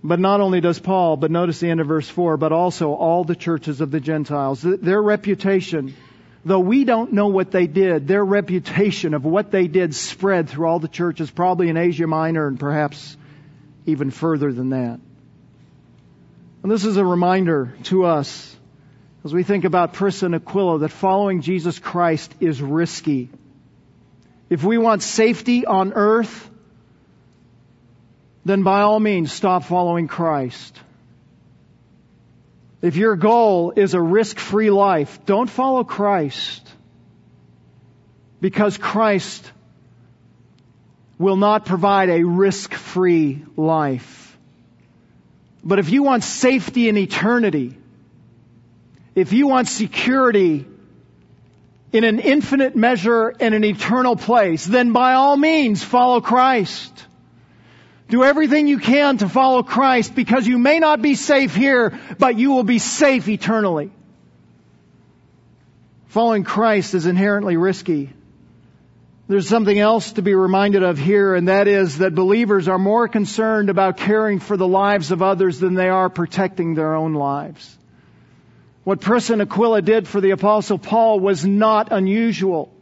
[0.02, 3.24] But not only does Paul, but notice the end of verse 4, but also all
[3.24, 4.62] the churches of the Gentiles.
[4.62, 5.94] Their reputation,
[6.44, 10.66] though we don't know what they did, their reputation of what they did spread through
[10.66, 13.16] all the churches, probably in Asia Minor and perhaps
[13.86, 15.00] even further than that.
[16.62, 18.56] And this is a reminder to us
[19.24, 23.30] as we think about Prisca and Aquila that following Jesus Christ is risky.
[24.48, 26.50] If we want safety on earth,
[28.48, 30.74] then by all means stop following Christ.
[32.80, 36.66] If your goal is a risk-free life, don't follow Christ.
[38.40, 39.50] Because Christ
[41.18, 44.38] will not provide a risk-free life.
[45.64, 47.76] But if you want safety in eternity,
[49.16, 50.64] if you want security
[51.92, 57.06] in an infinite measure in an eternal place, then by all means follow Christ.
[58.08, 62.38] Do everything you can to follow Christ because you may not be safe here, but
[62.38, 63.90] you will be safe eternally.
[66.06, 68.10] Following Christ is inherently risky.
[69.28, 73.08] There's something else to be reminded of here, and that is that believers are more
[73.08, 77.76] concerned about caring for the lives of others than they are protecting their own lives.
[78.84, 82.72] What Prisca and Aquila did for the apostle Paul was not unusual.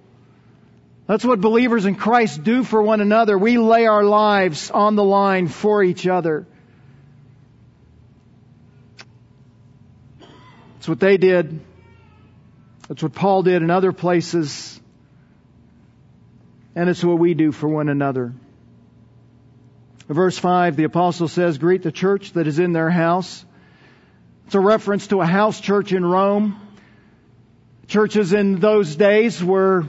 [1.06, 3.38] That's what believers in Christ do for one another.
[3.38, 6.46] We lay our lives on the line for each other.
[10.74, 11.60] That's what they did.
[12.88, 14.80] That's what Paul did in other places.
[16.74, 18.32] And it's what we do for one another.
[20.08, 23.44] Verse 5, the apostle says, Greet the church that is in their house.
[24.46, 26.60] It's a reference to a house church in Rome.
[27.88, 29.86] Churches in those days were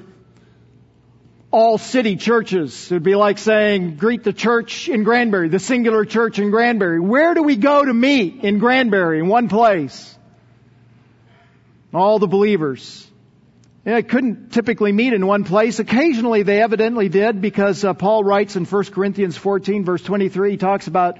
[1.57, 2.91] all city churches.
[2.91, 6.99] It would be like saying, greet the church in Granbury, the singular church in Granbury.
[6.99, 9.17] Where do we go to meet in Granbury?
[9.17, 10.15] In one place.
[11.95, 13.09] All the believers.
[13.85, 15.79] They couldn't typically meet in one place.
[15.79, 20.57] Occasionally they evidently did because uh, Paul writes in 1 Corinthians 14 verse 23, he
[20.57, 21.17] talks about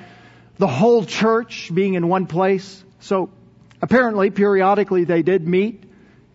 [0.60, 2.84] the whole church being in one place.
[3.00, 3.32] So
[3.82, 5.84] apparently, periodically they did meet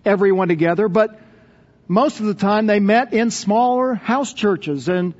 [0.04, 1.20] everyone together, but
[1.92, 5.12] most of the time they met in smaller house churches and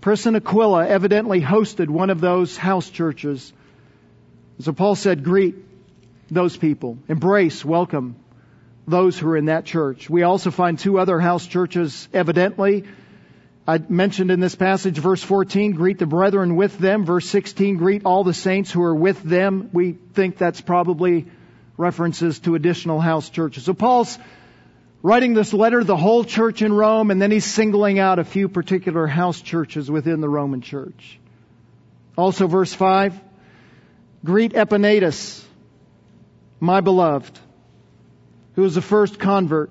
[0.00, 3.52] Prisca and Aquila evidently hosted one of those house churches.
[4.60, 5.54] So Paul said, greet
[6.30, 8.16] those people, embrace, welcome
[8.88, 10.08] those who are in that church.
[10.08, 12.84] We also find two other house churches evidently.
[13.68, 17.04] I mentioned in this passage, verse 14, greet the brethren with them.
[17.04, 19.68] Verse 16, greet all the saints who are with them.
[19.74, 21.26] We think that's probably
[21.76, 23.64] references to additional house churches.
[23.64, 24.18] So Paul's
[25.04, 28.24] writing this letter to the whole church in Rome, and then he's singling out a
[28.24, 31.20] few particular house churches within the Roman church.
[32.16, 33.20] Also, verse 5,
[34.24, 35.44] greet Epaenetus,
[36.58, 37.38] my beloved,
[38.54, 39.70] who was the first convert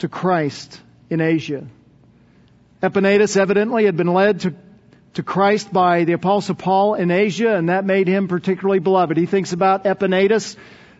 [0.00, 1.66] to Christ in Asia.
[2.82, 4.54] Epaenetus evidently had been led to,
[5.14, 9.16] to Christ by the apostle Paul in Asia, and that made him particularly beloved.
[9.16, 10.56] He thinks about Epaenetus,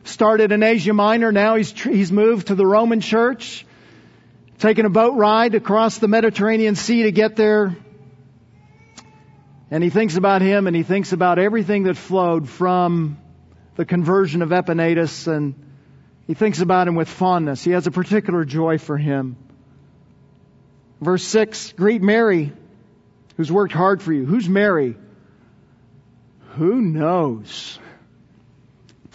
[0.09, 3.67] started in Asia Minor, now he's, he's moved to the Roman church,
[4.59, 7.77] taken a boat ride across the Mediterranean Sea to get there.
[9.71, 13.19] And he thinks about him and he thinks about everything that flowed from
[13.75, 15.55] the conversion of Epaenetus and
[16.27, 17.63] he thinks about him with fondness.
[17.63, 19.37] He has a particular joy for him.
[21.01, 22.53] Verse 6 Greet Mary,
[23.37, 24.25] who's worked hard for you.
[24.25, 24.97] Who's Mary?
[26.55, 27.79] Who knows?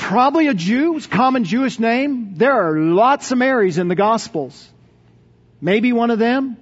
[0.01, 2.33] Probably a Jew, it's a common Jewish name.
[2.35, 4.67] There are lots of Marys in the Gospels.
[5.61, 6.57] Maybe one of them.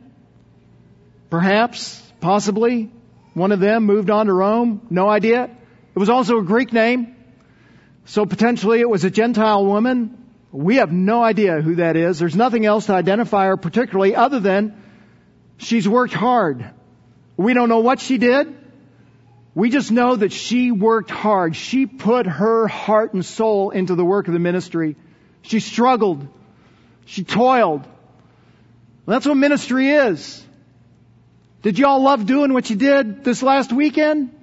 [1.30, 2.91] Perhaps, possibly,
[3.34, 4.86] one of them moved on to Rome.
[4.89, 5.45] No idea.
[5.45, 7.15] It was also a Greek name.
[8.06, 10.17] So potentially it was a Gentile woman.
[10.52, 12.19] We have no idea who that is.
[12.19, 14.84] There's nothing else to identify her particularly other than
[15.58, 16.69] she's worked hard.
[17.38, 18.54] We don't know what she did.
[19.55, 21.55] We just know that she worked hard.
[21.55, 24.95] She put her heart and soul into the work of the ministry.
[25.41, 26.27] She struggled.
[27.05, 27.88] She toiled.
[29.05, 30.43] That's what ministry is.
[31.63, 34.35] Did y'all love doing what you did this last weekend?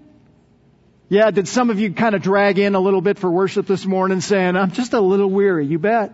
[1.08, 3.86] Yeah, did some of you kind of drag in a little bit for worship this
[3.86, 5.66] morning saying, I'm just a little weary?
[5.66, 6.12] You bet.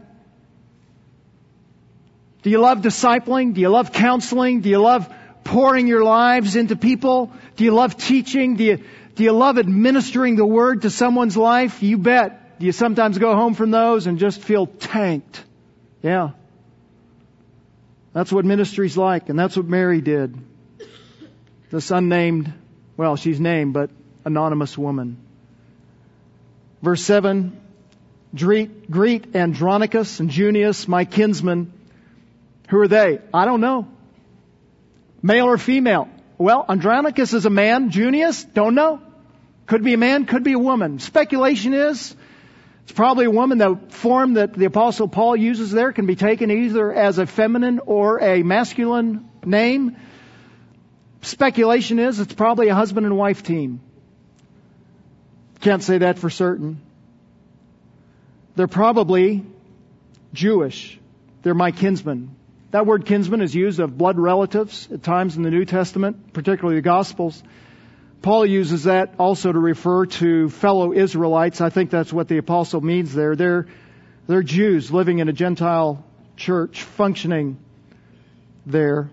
[2.43, 3.55] Do you love discipling?
[3.55, 4.61] Do you love counseling?
[4.61, 5.13] Do you love
[5.45, 7.33] pouring your lives into people?
[7.57, 8.57] Do you love teaching?
[8.57, 11.83] Do you, do you love administering the word to someone's life?
[11.83, 12.59] You bet.
[12.59, 15.43] Do you sometimes go home from those and just feel tanked?
[16.03, 16.31] Yeah.
[18.13, 20.37] That's what ministry's like, and that's what Mary did.
[21.71, 22.53] This unnamed,
[22.97, 23.91] well, she's named, but
[24.25, 25.17] anonymous woman.
[26.83, 27.59] Verse 7
[28.35, 31.73] Greet, greet Andronicus and Junias, my kinsmen.
[32.71, 33.19] Who are they?
[33.33, 33.89] I don't know.
[35.23, 36.09] Male or female?
[36.39, 37.91] Well, Andronicus is a man.
[37.91, 38.45] Junias?
[38.53, 39.01] Don't know.
[39.67, 40.99] Could be a man, could be a woman.
[40.99, 42.15] Speculation is
[42.83, 43.59] it's probably a woman.
[43.59, 47.81] The form that the apostle Paul uses there can be taken either as a feminine
[47.87, 49.97] or a masculine name.
[51.23, 53.81] Speculation is it's probably a husband and wife team.
[55.61, 56.81] Can't say that for certain.
[58.57, 59.47] They're probably
[60.35, 60.99] Jewish.
[61.43, 62.35] They're my kinsmen.
[62.73, 66.77] That word kinsman is used of blood relatives at times in the New Testament, particularly
[66.77, 67.43] the Gospels.
[68.23, 71.61] Paul uses that also to refer to fellow Israelites.
[71.61, 73.37] I think that's what the apostle means there.
[73.37, 73.67] They're,
[74.27, 76.03] they're Jews living in a Gentile
[76.39, 77.59] church, functioning
[78.65, 79.11] there.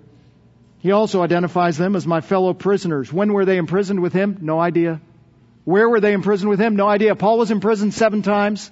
[0.79, 3.11] He also identifies them as my fellow prisoners.
[3.11, 4.37] When were they imprisoned with him?
[4.39, 5.01] No idea.
[5.65, 6.77] Where were they imprisoned with him?
[6.77, 7.13] No idea.
[7.13, 8.71] Paul was imprisoned seven times.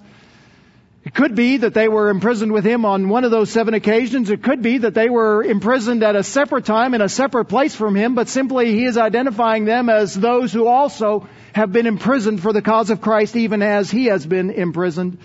[1.08, 4.30] It could be that they were imprisoned with him on one of those seven occasions.
[4.30, 7.74] It could be that they were imprisoned at a separate time in a separate place
[7.74, 12.40] from him, but simply he is identifying them as those who also have been imprisoned
[12.40, 15.18] for the cause of Christ, even as he has been imprisoned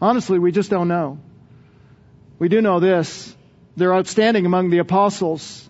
[0.00, 1.18] Honestly, we just don't know.
[2.38, 3.34] We do know this.
[3.76, 5.68] They're outstanding among the apostles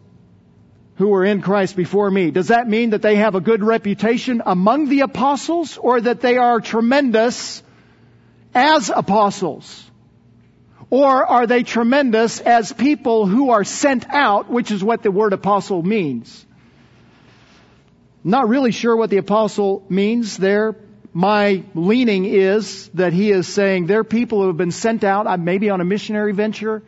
[0.97, 2.31] who were in Christ before me.
[2.31, 6.37] Does that mean that they have a good reputation among the apostles or that they
[6.37, 7.63] are tremendous
[8.55, 9.91] as apostles?
[10.91, 15.33] Or are they tremendous as people who are sent out, which is what the word
[15.33, 16.47] apostle means?
[18.23, 20.77] Not really sure what the apostle means there.
[21.13, 25.37] My leaning is that he is saying they're people who have been sent out, uh,
[25.37, 26.83] maybe on a missionary venture,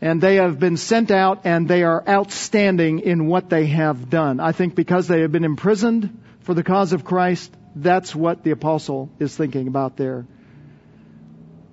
[0.00, 4.40] and they have been sent out and they are outstanding in what they have done.
[4.40, 8.50] I think because they have been imprisoned for the cause of Christ, that's what the
[8.50, 10.26] apostle is thinking about there.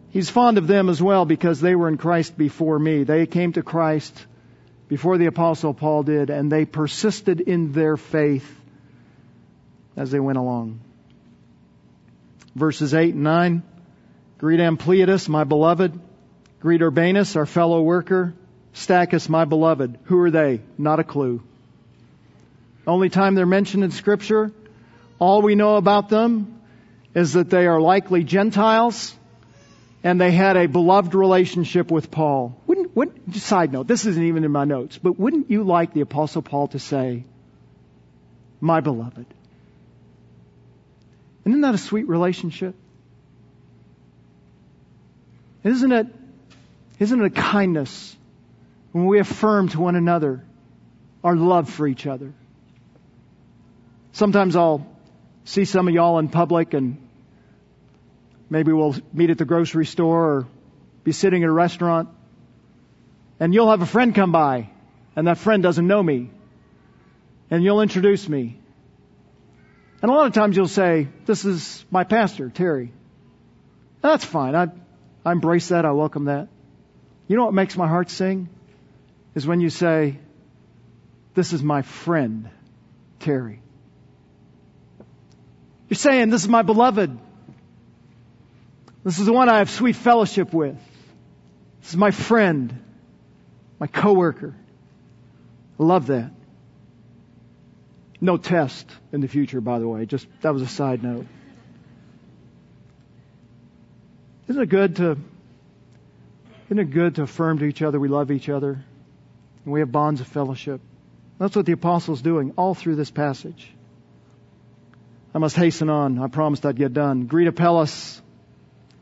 [0.09, 3.03] He's fond of them as well because they were in Christ before me.
[3.03, 4.25] They came to Christ
[4.87, 8.49] before the apostle Paul did and they persisted in their faith
[9.95, 10.79] as they went along.
[12.55, 13.63] Verses 8 and 9.
[14.37, 15.99] Greet Ampliatus, my beloved.
[16.59, 18.33] Greet Urbanus, our fellow worker.
[18.73, 19.97] Stachys, my beloved.
[20.05, 20.61] Who are they?
[20.77, 21.41] Not a clue.
[22.85, 24.51] Only time they're mentioned in scripture.
[25.19, 26.61] All we know about them
[27.15, 29.15] is that they are likely Gentiles
[30.03, 32.61] and they had a beloved relationship with Paul.
[32.67, 36.01] Wouldn't, wouldn't, side note, this isn't even in my notes, but wouldn't you like the
[36.01, 37.25] apostle Paul to say,
[38.61, 39.25] my beloved?
[41.45, 42.75] Isn't that a sweet relationship?
[45.63, 46.07] Isn't it,
[46.99, 48.15] isn't it a kindness
[48.91, 50.43] when we affirm to one another
[51.23, 52.33] our love for each other?
[54.11, 54.85] Sometimes I'll
[55.47, 57.07] see some of y'all in public and
[58.49, 60.47] Maybe we'll meet at the grocery store or
[61.03, 62.09] be sitting at a restaurant.
[63.39, 64.69] And you'll have a friend come by,
[65.15, 66.31] and that friend doesn't know me.
[67.51, 68.57] And you'll introduce me.
[70.01, 72.91] And a lot of times you'll say, This is my pastor, Terry.
[74.01, 74.55] That's fine.
[74.55, 74.67] I,
[75.25, 75.85] I embrace that.
[75.85, 76.47] I welcome that.
[77.27, 78.49] You know what makes my heart sing?
[79.35, 80.19] Is when you say,
[81.35, 82.49] This is my friend,
[83.19, 83.61] Terry.
[85.89, 87.17] You're saying, This is my beloved,
[89.07, 90.75] this is the one I have sweet fellowship with.
[91.79, 92.77] This is my friend,
[93.79, 94.53] my coworker.
[95.79, 96.31] I love that.
[98.19, 100.05] No test in the future, by the way.
[100.05, 101.25] Just that was a side note.
[104.49, 105.17] Isn't it good to
[106.65, 108.83] isn't it good to affirm to each other we love each other
[109.63, 110.81] and we have bonds of fellowship?
[111.39, 113.71] That's what the apostle's doing all through this passage.
[115.37, 116.17] I must hasten on.
[116.17, 117.27] I promised I'd get done.
[117.27, 118.23] Greet Apelles,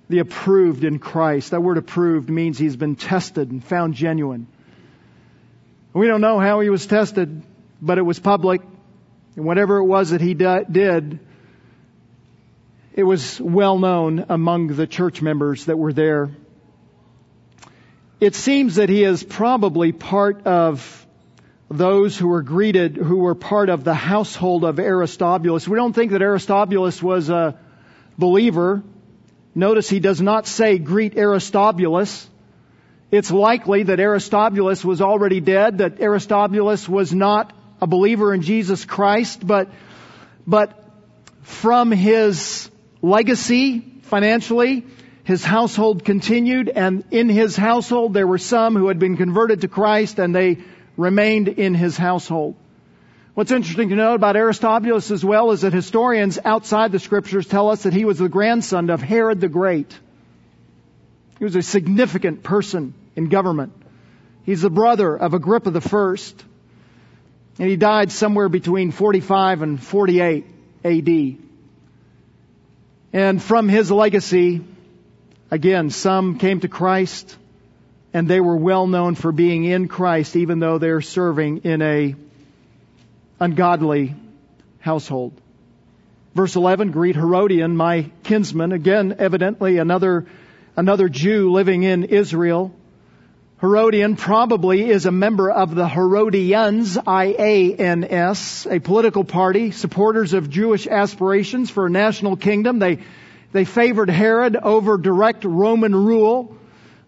[0.10, 1.52] the approved in Christ.
[1.52, 4.48] That word approved means he's been tested and found genuine.
[5.94, 7.42] We don't know how he was tested,
[7.82, 8.62] but it was public.
[9.38, 11.20] And whatever it was that he did,
[12.94, 16.32] it was well known among the church members that were there.
[18.20, 21.05] It seems that he is probably part of
[21.70, 25.68] those who were greeted, who were part of the household of Aristobulus.
[25.68, 27.58] We don't think that Aristobulus was a
[28.18, 28.84] believer.
[29.56, 32.30] Notice he does not say greet Aristobulus.
[33.12, 38.86] It's likely that Aristobulus was already dead, that Aristobulus was not a believer in Jesus
[38.86, 39.70] Christ, but,
[40.46, 40.84] but
[41.42, 42.70] from his
[43.02, 44.86] legacy financially,
[45.24, 49.68] his household continued, and in his household there were some who had been converted to
[49.68, 50.60] Christ and they
[50.98, 52.56] remained in his household.
[53.34, 57.70] What's interesting to note about Aristobulus as well is that historians outside the scriptures tell
[57.70, 59.98] us that he was the grandson of Herod the Great.
[61.38, 63.74] He was a significant person in government.
[64.44, 66.46] He's the brother of Agrippa the First.
[67.60, 70.46] And he died somewhere between 45 and 48
[70.86, 71.38] AD.
[73.12, 74.62] And from his legacy,
[75.52, 77.38] again, some came to Christ
[78.16, 82.16] and they were well known for being in Christ even though they're serving in a
[83.42, 84.16] ungodly
[84.80, 85.34] household.
[86.34, 88.72] Verse 11, greet Herodion, my kinsman.
[88.72, 90.28] Again, evidently another,
[90.78, 92.74] another Jew living in Israel.
[93.60, 100.88] Herodion probably is a member of the Herodians, I-A-N-S, a political party, supporters of Jewish
[100.88, 102.80] aspirations for a national kingdom.
[102.80, 103.00] They,
[103.52, 106.56] they favored Herod over direct Roman rule.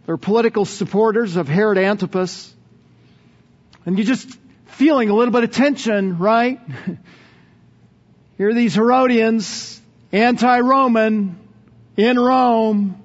[0.07, 2.53] They're political supporters of Herod Antipas.
[3.85, 4.29] And you're just
[4.67, 6.61] feeling a little bit of tension, right?
[8.37, 9.81] Here are these Herodians,
[10.13, 11.37] anti-Roman,
[11.97, 13.01] in Rome,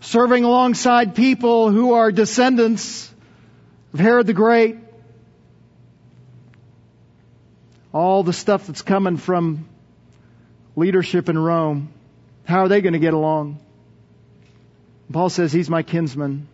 [0.00, 3.08] serving alongside people who are descendants
[3.94, 4.78] of Herod the Great.
[7.92, 9.68] All the stuff that's coming from
[10.74, 11.92] leadership in Rome.
[12.46, 13.60] How are they going to get along?
[15.12, 16.48] Paul says he's my kinsman.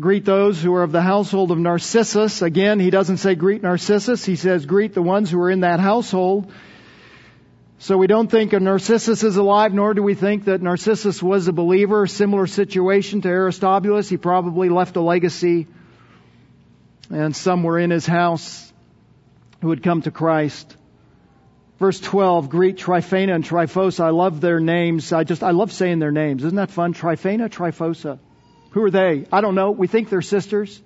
[0.00, 2.40] Greet those who are of the household of Narcissus.
[2.40, 4.24] Again, he doesn't say greet Narcissus.
[4.24, 6.52] He says greet the ones who are in that household.
[7.78, 11.48] So we don't think of Narcissus is alive, nor do we think that Narcissus was
[11.48, 12.06] a believer.
[12.06, 14.08] Similar situation to Aristobulus.
[14.08, 15.66] He probably left a legacy
[17.12, 18.72] and some were in his house
[19.60, 20.76] who had come to Christ.
[21.82, 24.04] Verse 12, greet Tryphena and Tryphosa.
[24.04, 25.12] I love their names.
[25.12, 26.44] I just, I love saying their names.
[26.44, 26.92] Isn't that fun?
[26.92, 28.20] Tryphena, Tryphosa.
[28.70, 29.26] Who are they?
[29.32, 29.72] I don't know.
[29.72, 30.80] We think they're sisters.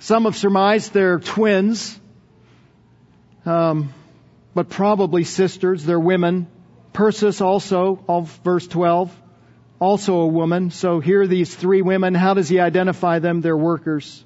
[0.00, 1.96] Some have surmised they're twins,
[3.46, 3.94] um,
[4.52, 5.84] but probably sisters.
[5.84, 6.48] They're women.
[6.92, 9.14] Persis also, of verse 12,
[9.78, 10.72] also a woman.
[10.72, 12.16] So here are these three women.
[12.16, 13.42] How does he identify them?
[13.42, 14.24] They're workers.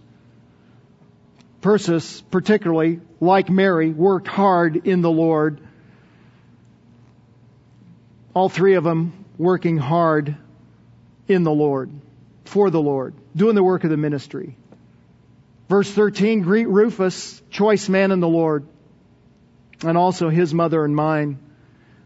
[1.63, 5.61] Persis, particularly, like Mary, worked hard in the Lord.
[8.35, 10.37] All three of them working hard
[11.29, 11.91] in the Lord
[12.45, 14.57] for the Lord, doing the work of the ministry.
[15.69, 18.67] Verse 13, greet Rufus, choice man in the Lord,
[19.85, 21.39] and also his mother and mine.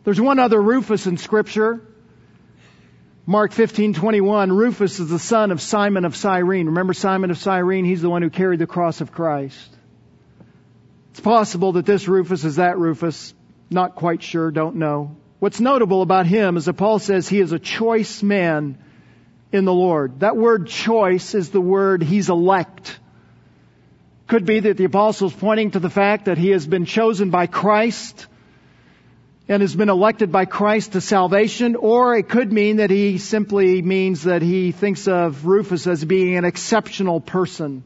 [0.04, 1.80] There's one other Rufus in scripture.
[3.28, 6.66] Mark 15:21 Rufus is the son of Simon of Cyrene.
[6.66, 7.84] Remember Simon of Cyrene?
[7.84, 9.76] He's the one who carried the cross of Christ.
[11.10, 13.34] It's possible that this Rufus is that Rufus.
[13.68, 15.16] Not quite sure, don't know.
[15.40, 18.78] What's notable about him is that Paul says he is a choice man
[19.50, 20.20] in the Lord.
[20.20, 22.96] That word choice is the word he's elect.
[24.28, 27.48] Could be that the apostle's pointing to the fact that he has been chosen by
[27.48, 28.28] Christ
[29.48, 33.80] and has been elected by Christ to salvation, or it could mean that he simply
[33.80, 37.84] means that he thinks of Rufus as being an exceptional person.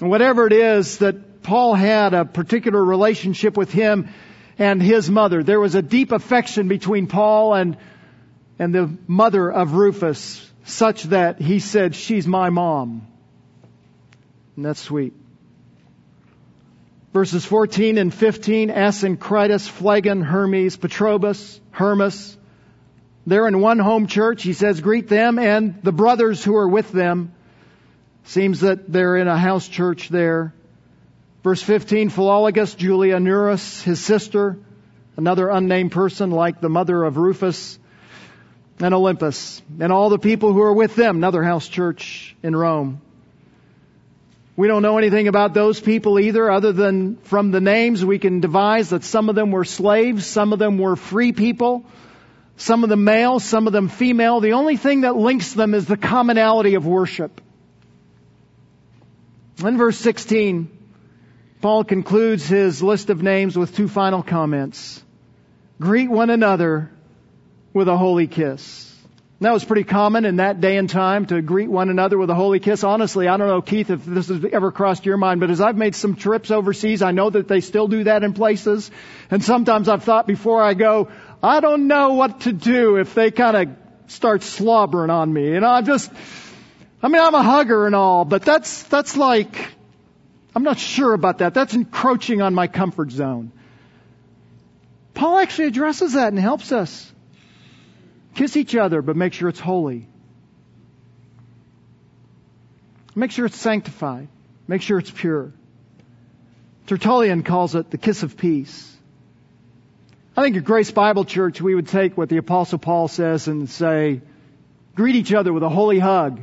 [0.00, 4.10] And whatever it is that Paul had a particular relationship with him
[4.58, 5.42] and his mother.
[5.42, 7.76] There was a deep affection between Paul and
[8.58, 13.06] and the mother of Rufus, such that he said, She's my mom.
[14.56, 15.14] And that's sweet.
[17.12, 22.36] Verses 14 and 15, Asyncritus, Phlegon, Hermes, Patrobas, Hermas.
[23.26, 24.42] They're in one home church.
[24.42, 27.32] He says, greet them and the brothers who are with them.
[28.24, 30.54] Seems that they're in a house church there.
[31.42, 34.58] Verse 15, Philologus, Julia, Nereus, his sister,
[35.16, 37.78] another unnamed person like the mother of Rufus,
[38.80, 43.00] and Olympas, and all the people who are with them, another house church in Rome.
[44.58, 48.40] We don't know anything about those people either, other than from the names we can
[48.40, 51.86] devise that some of them were slaves, some of them were free people,
[52.56, 54.40] some of them male, some of them female.
[54.40, 57.40] The only thing that links them is the commonality of worship.
[59.64, 60.68] In verse 16,
[61.60, 65.00] Paul concludes his list of names with two final comments.
[65.80, 66.90] Greet one another
[67.72, 68.87] with a holy kiss.
[69.40, 72.34] That was pretty common in that day and time to greet one another with a
[72.34, 72.82] holy kiss.
[72.82, 75.76] Honestly, I don't know, Keith, if this has ever crossed your mind, but as I've
[75.76, 78.90] made some trips overseas, I know that they still do that in places.
[79.30, 81.08] And sometimes I've thought before I go,
[81.40, 85.52] I don't know what to do if they kind of start slobbering on me.
[85.52, 86.10] You know, I'm just,
[87.00, 89.68] I mean, I'm a hugger and all, but that's, that's like,
[90.52, 91.54] I'm not sure about that.
[91.54, 93.52] That's encroaching on my comfort zone.
[95.14, 97.12] Paul actually addresses that and helps us.
[98.38, 100.06] Kiss each other, but make sure it's holy.
[103.16, 104.28] Make sure it's sanctified.
[104.68, 105.52] Make sure it's pure.
[106.86, 108.96] Tertullian calls it the kiss of peace.
[110.36, 113.68] I think at Grace Bible Church we would take what the Apostle Paul says and
[113.68, 114.20] say,
[114.94, 116.40] greet each other with a holy hug.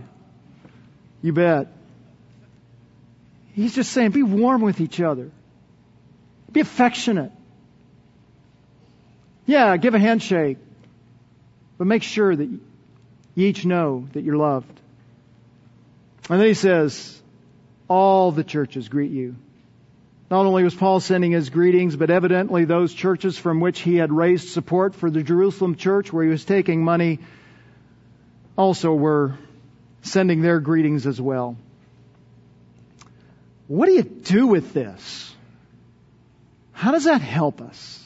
[1.21, 1.69] You bet.
[3.53, 5.31] He's just saying, be warm with each other.
[6.51, 7.31] Be affectionate.
[9.45, 10.57] Yeah, give a handshake.
[11.78, 12.59] But make sure that you
[13.36, 14.80] each know that you're loved.
[16.30, 17.21] And then he says,
[17.88, 19.36] all the churches greet you.
[20.32, 24.11] Not only was Paul sending his greetings, but evidently those churches from which he had
[24.11, 27.19] raised support for the Jerusalem church, where he was taking money,
[28.57, 29.38] also were
[30.01, 31.57] sending their greetings as well.
[33.67, 35.34] What do you do with this?
[36.71, 38.05] How does that help us?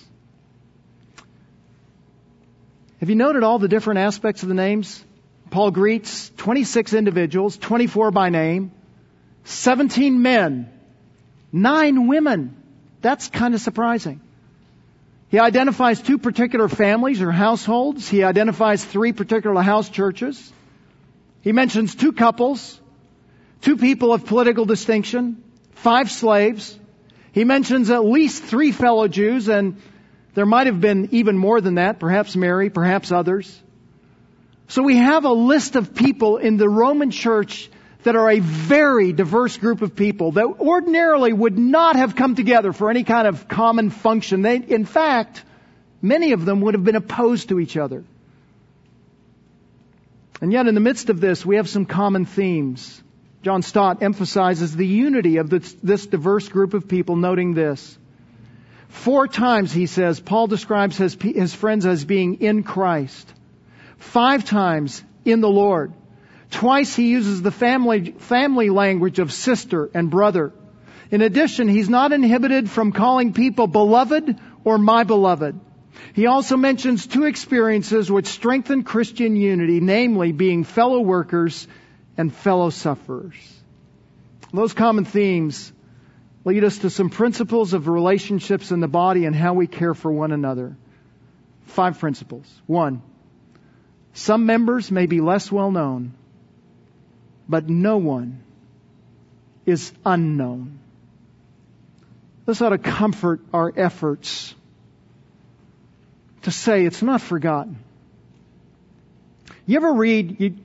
[3.00, 5.04] Have you noted all the different aspects of the names?
[5.52, 8.72] Paul greets 26 individuals, 24 by name,
[9.46, 10.70] 17 men,
[11.52, 12.62] 9 women.
[13.02, 14.20] That's kind of surprising.
[15.30, 18.10] He identifies two particular families or households.
[18.10, 20.52] He identifies three particular house churches.
[21.42, 22.80] He mentions two couples,
[23.62, 25.42] two people of political distinction,
[25.72, 26.78] five slaves.
[27.32, 29.82] He mentions at least three fellow Jews and
[30.40, 33.62] there might have been even more than that, perhaps Mary, perhaps others.
[34.70, 37.70] So we have a list of people in the Roman church
[38.04, 42.72] that are a very diverse group of people that ordinarily would not have come together
[42.72, 44.42] for any kind of common function.
[44.42, 45.44] They, in fact,
[46.02, 48.06] many of them would have been opposed to each other.
[50.40, 53.04] And yet, in the midst of this, we have some common themes.
[53.44, 57.98] John Stott emphasizes the unity of this, this, diverse group of people, noting this.
[58.90, 63.32] Four times, he says, Paul describes his, his friends as being in Christ.
[63.98, 65.94] Five times in the Lord.
[66.52, 70.52] Twice he uses the family, family language of sister and brother.
[71.12, 75.60] In addition, he's not inhibited from calling people beloved or my beloved.
[76.14, 81.68] He also mentions two experiences which strengthen Christian unity, namely being fellow workers
[82.18, 83.36] and fellow sufferers.
[84.52, 85.72] Those common themes
[86.46, 90.12] lead us to some principles of relationships in the body and how we care for
[90.12, 90.76] one another.
[91.66, 92.46] Five principles.
[92.66, 93.02] One,
[94.14, 96.14] some members may be less well known,
[97.48, 98.42] but no one
[99.66, 100.80] is unknown.
[102.46, 104.56] This ought to comfort our efforts
[106.42, 107.78] to say it's not forgotten.
[109.68, 110.56] You ever read, you,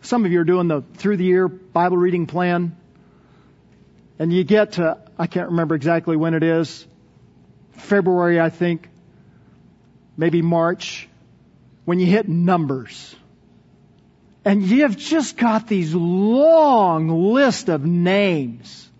[0.00, 2.74] some of you are doing the through the year Bible reading plan,
[4.20, 6.86] and you get to, I can't remember exactly when it is,
[7.72, 8.86] February, I think,
[10.14, 11.08] maybe March,
[11.86, 13.16] when you hit numbers.
[14.44, 18.90] And you've just got these long list of names.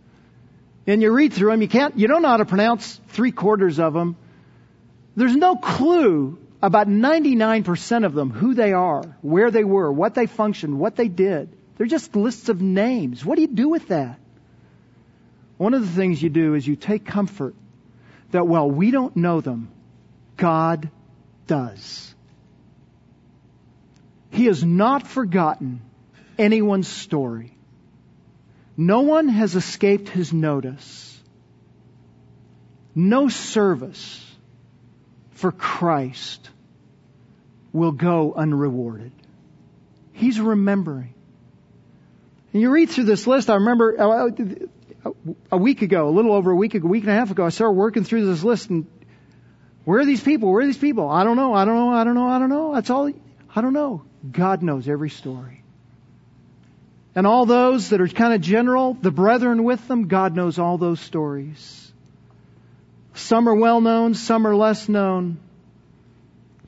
[0.87, 3.79] And you read through them, you can't, you don't know how to pronounce three quarters
[3.79, 4.17] of them.
[5.17, 10.25] There's no clue about 99% of them who they are, where they were, what they
[10.25, 11.55] functioned, what they did.
[11.77, 13.23] They're just lists of names.
[13.23, 14.19] What do you do with that?
[15.61, 17.55] One of the things you do is you take comfort
[18.31, 19.69] that while we don't know them,
[20.39, 20.89] God
[21.47, 22.15] does.
[24.31, 25.83] He has not forgotten
[26.39, 27.53] anyone's story.
[28.75, 31.21] No one has escaped his notice.
[32.95, 34.25] No service
[35.33, 36.49] for Christ
[37.71, 39.13] will go unrewarded.
[40.15, 41.13] He's remembering.
[42.55, 44.31] And you read through this list, I remember uh,
[45.51, 47.45] a week ago, a little over a week ago, a week and a half ago,
[47.45, 48.87] I started working through this list and
[49.85, 50.53] where are these people?
[50.53, 51.09] Where are these people?
[51.09, 52.75] I don't know, I don't know, I don't know, I don't know.
[52.75, 53.11] That's all,
[53.55, 54.03] I don't know.
[54.31, 55.63] God knows every story.
[57.15, 60.79] And all those that are kind of general, the brethren with them, God knows all
[60.79, 61.93] those stories.
[63.15, 65.39] Some are well known, some are less known.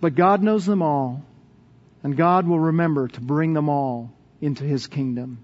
[0.01, 1.23] But God knows them all.
[2.03, 4.11] And God will remember to bring them all
[4.41, 5.39] into His kingdom.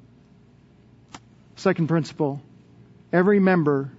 [1.55, 2.41] Second principle.
[3.13, 3.91] Every member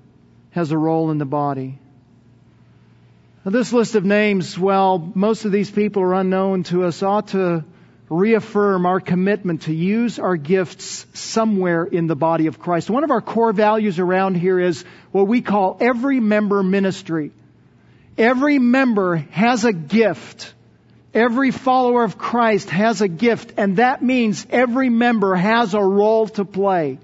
[0.52, 1.80] has a role in the body.
[3.44, 7.30] Now, this list of names, well, most of these people are unknown to us, ought
[7.30, 7.64] to
[8.10, 12.90] reaffirm our commitment to use our gifts somewhere in the body of Christ.
[12.90, 17.32] One of our core values around here is what we call every member ministry.
[18.18, 20.54] Every member has a gift.
[21.14, 26.28] Every follower of Christ has a gift, and that means every member has a role
[26.28, 27.00] to play.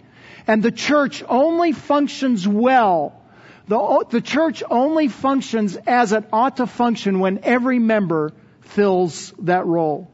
[0.47, 3.21] And the church only functions well.
[3.67, 9.65] The, the church only functions as it ought to function when every member fills that
[9.65, 10.11] role.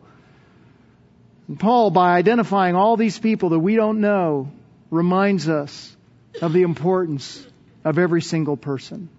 [1.48, 4.52] And Paul, by identifying all these people that we don't know,
[4.90, 5.96] reminds us
[6.42, 7.46] of the importance
[7.84, 9.10] of every single person.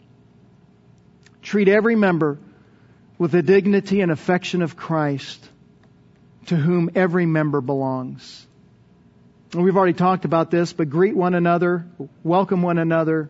[1.43, 2.39] Treat every member
[3.19, 5.47] with the dignity and affection of Christ,
[6.47, 8.47] to whom every member belongs.
[9.55, 11.85] And we've already talked about this, but greet one another,
[12.23, 13.29] welcome one another.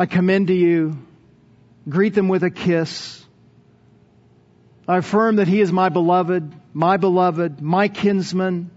[0.00, 0.98] I commend to you,
[1.88, 3.24] greet them with a kiss.
[4.88, 8.72] I affirm that he is my beloved, my beloved, my kinsman,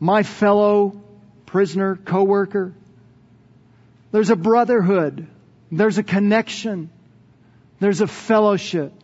[0.00, 1.02] my fellow
[1.44, 2.72] prisoner, co-worker.
[4.10, 5.26] There's a brotherhood.
[5.70, 6.88] There's a connection.
[7.78, 8.94] There's a fellowship.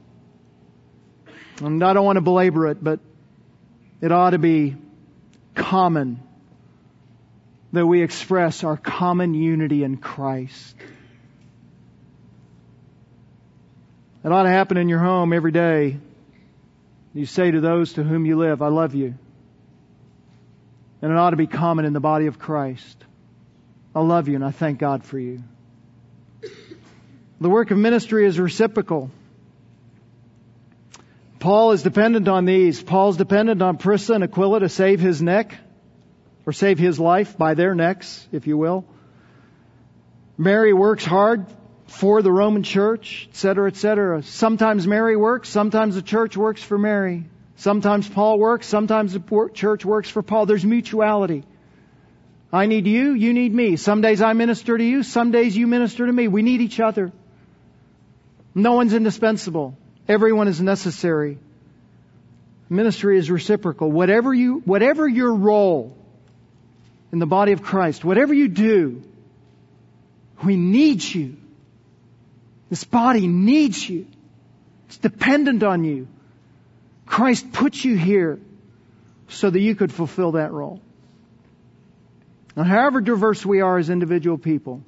[1.60, 3.00] And I don't want to belabor it, but
[4.00, 4.76] it ought to be
[5.54, 6.22] common
[7.72, 10.74] that we express our common unity in Christ.
[14.24, 15.98] It ought to happen in your home every day.
[17.14, 19.14] You say to those to whom you live, I love you.
[21.00, 23.04] And it ought to be common in the body of Christ.
[23.94, 25.42] I love you and I thank God for you.
[27.40, 29.10] The work of ministry is reciprocal.
[31.38, 32.82] Paul is dependent on these.
[32.82, 35.54] Paul's dependent on Prisca and Aquila to save his neck,
[36.48, 38.86] or save his life by their necks, if you will.
[40.38, 41.44] Mary works hard
[41.88, 44.22] for the Roman church, etc., etc.
[44.22, 47.26] Sometimes Mary works, sometimes the church works for Mary.
[47.56, 50.46] Sometimes Paul works, sometimes the church works for Paul.
[50.46, 51.44] There's mutuality.
[52.50, 53.76] I need you, you need me.
[53.76, 56.28] Some days I minister to you, some days you minister to me.
[56.28, 57.12] We need each other.
[58.54, 59.76] No one's indispensable.
[60.08, 61.40] Everyone is necessary.
[62.70, 63.92] Ministry is reciprocal.
[63.92, 65.94] Whatever you, whatever your role
[67.12, 69.02] in the body of Christ, whatever you do,
[70.44, 71.36] we need you.
[72.70, 74.06] This body needs you.
[74.86, 76.08] It's dependent on you.
[77.06, 78.38] Christ put you here
[79.28, 80.80] so that you could fulfill that role.
[82.56, 84.82] Now, however diverse we are as individual people,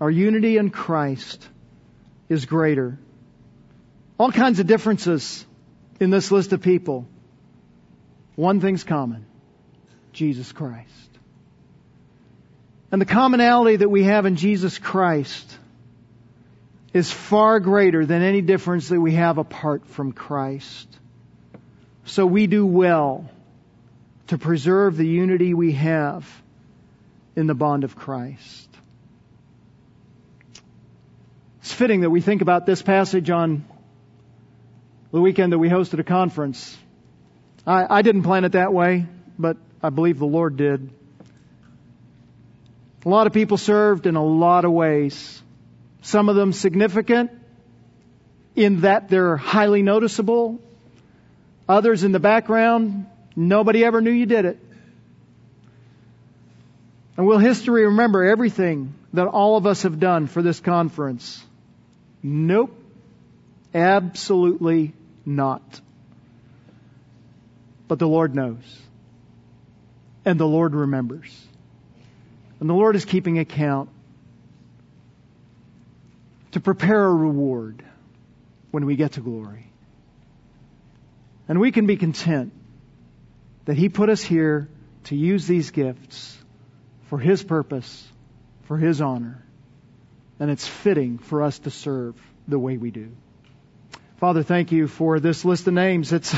[0.00, 1.46] our unity in Christ
[2.28, 2.98] is greater.
[4.18, 5.44] All kinds of differences
[6.00, 7.06] in this list of people.
[8.34, 9.26] One thing's common
[10.12, 11.09] Jesus Christ.
[12.92, 15.58] And the commonality that we have in Jesus Christ
[16.92, 20.88] is far greater than any difference that we have apart from Christ.
[22.04, 23.30] So we do well
[24.26, 26.28] to preserve the unity we have
[27.36, 28.68] in the bond of Christ.
[31.60, 33.64] It's fitting that we think about this passage on
[35.12, 36.76] the weekend that we hosted a conference.
[37.64, 39.06] I, I didn't plan it that way,
[39.38, 40.90] but I believe the Lord did.
[43.04, 45.42] A lot of people served in a lot of ways.
[46.02, 47.30] Some of them significant
[48.56, 50.60] in that they're highly noticeable.
[51.68, 54.58] Others in the background, nobody ever knew you did it.
[57.16, 61.42] And will history remember everything that all of us have done for this conference?
[62.22, 62.76] Nope.
[63.74, 64.92] Absolutely
[65.24, 65.80] not.
[67.88, 68.56] But the Lord knows.
[70.24, 71.30] And the Lord remembers.
[72.60, 73.88] And the Lord is keeping account
[76.52, 77.82] to prepare a reward
[78.70, 79.66] when we get to glory.
[81.48, 82.52] And we can be content
[83.64, 84.68] that He put us here
[85.04, 86.36] to use these gifts
[87.08, 88.06] for His purpose,
[88.64, 89.42] for His honor.
[90.38, 92.14] And it's fitting for us to serve
[92.46, 93.10] the way we do.
[94.18, 96.12] Father, thank you for this list of names.
[96.12, 96.34] It's,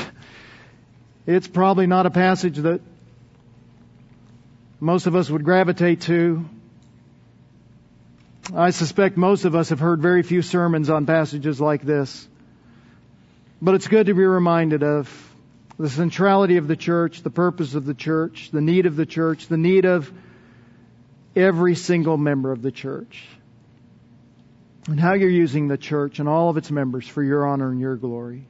[1.27, 2.81] it's probably not a passage that
[4.83, 6.45] most of us would gravitate to.
[8.53, 12.27] I suspect most of us have heard very few sermons on passages like this.
[13.63, 15.09] But it's good to be reminded of
[15.79, 19.47] the centrality of the church, the purpose of the church, the need of the church,
[19.47, 20.13] the need of
[21.37, 23.25] every single member of the church,
[24.89, 27.79] and how you're using the church and all of its members for your honor and
[27.79, 28.49] your glory.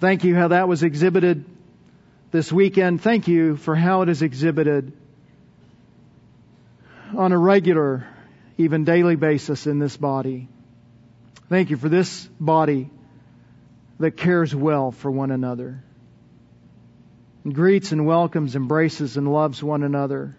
[0.00, 1.44] Thank you how that was exhibited
[2.30, 3.02] this weekend.
[3.02, 4.94] Thank you for how it is exhibited
[7.16, 8.06] on a regular,
[8.58, 10.48] even daily basis in this body.
[11.48, 12.90] Thank you for this body
[13.98, 15.82] that cares well for one another,
[17.44, 20.36] and greets and welcomes, embraces and loves one another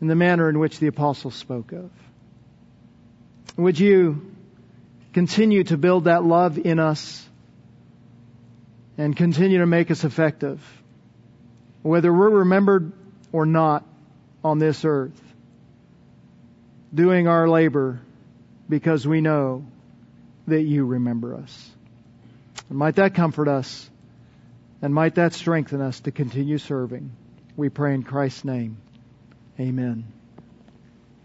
[0.00, 1.90] in the manner in which the apostle spoke of.
[3.56, 4.34] Would you
[5.12, 7.26] continue to build that love in us
[8.96, 10.60] and continue to make us effective,
[11.82, 12.92] whether we're remembered
[13.32, 13.84] or not
[14.42, 15.20] on this earth,
[16.94, 18.00] doing our labor
[18.68, 19.64] because we know
[20.46, 21.70] that you remember us.
[22.68, 23.90] And might that comfort us
[24.82, 27.10] and might that strengthen us to continue serving.
[27.56, 28.78] We pray in Christ's name.
[29.58, 30.04] Amen.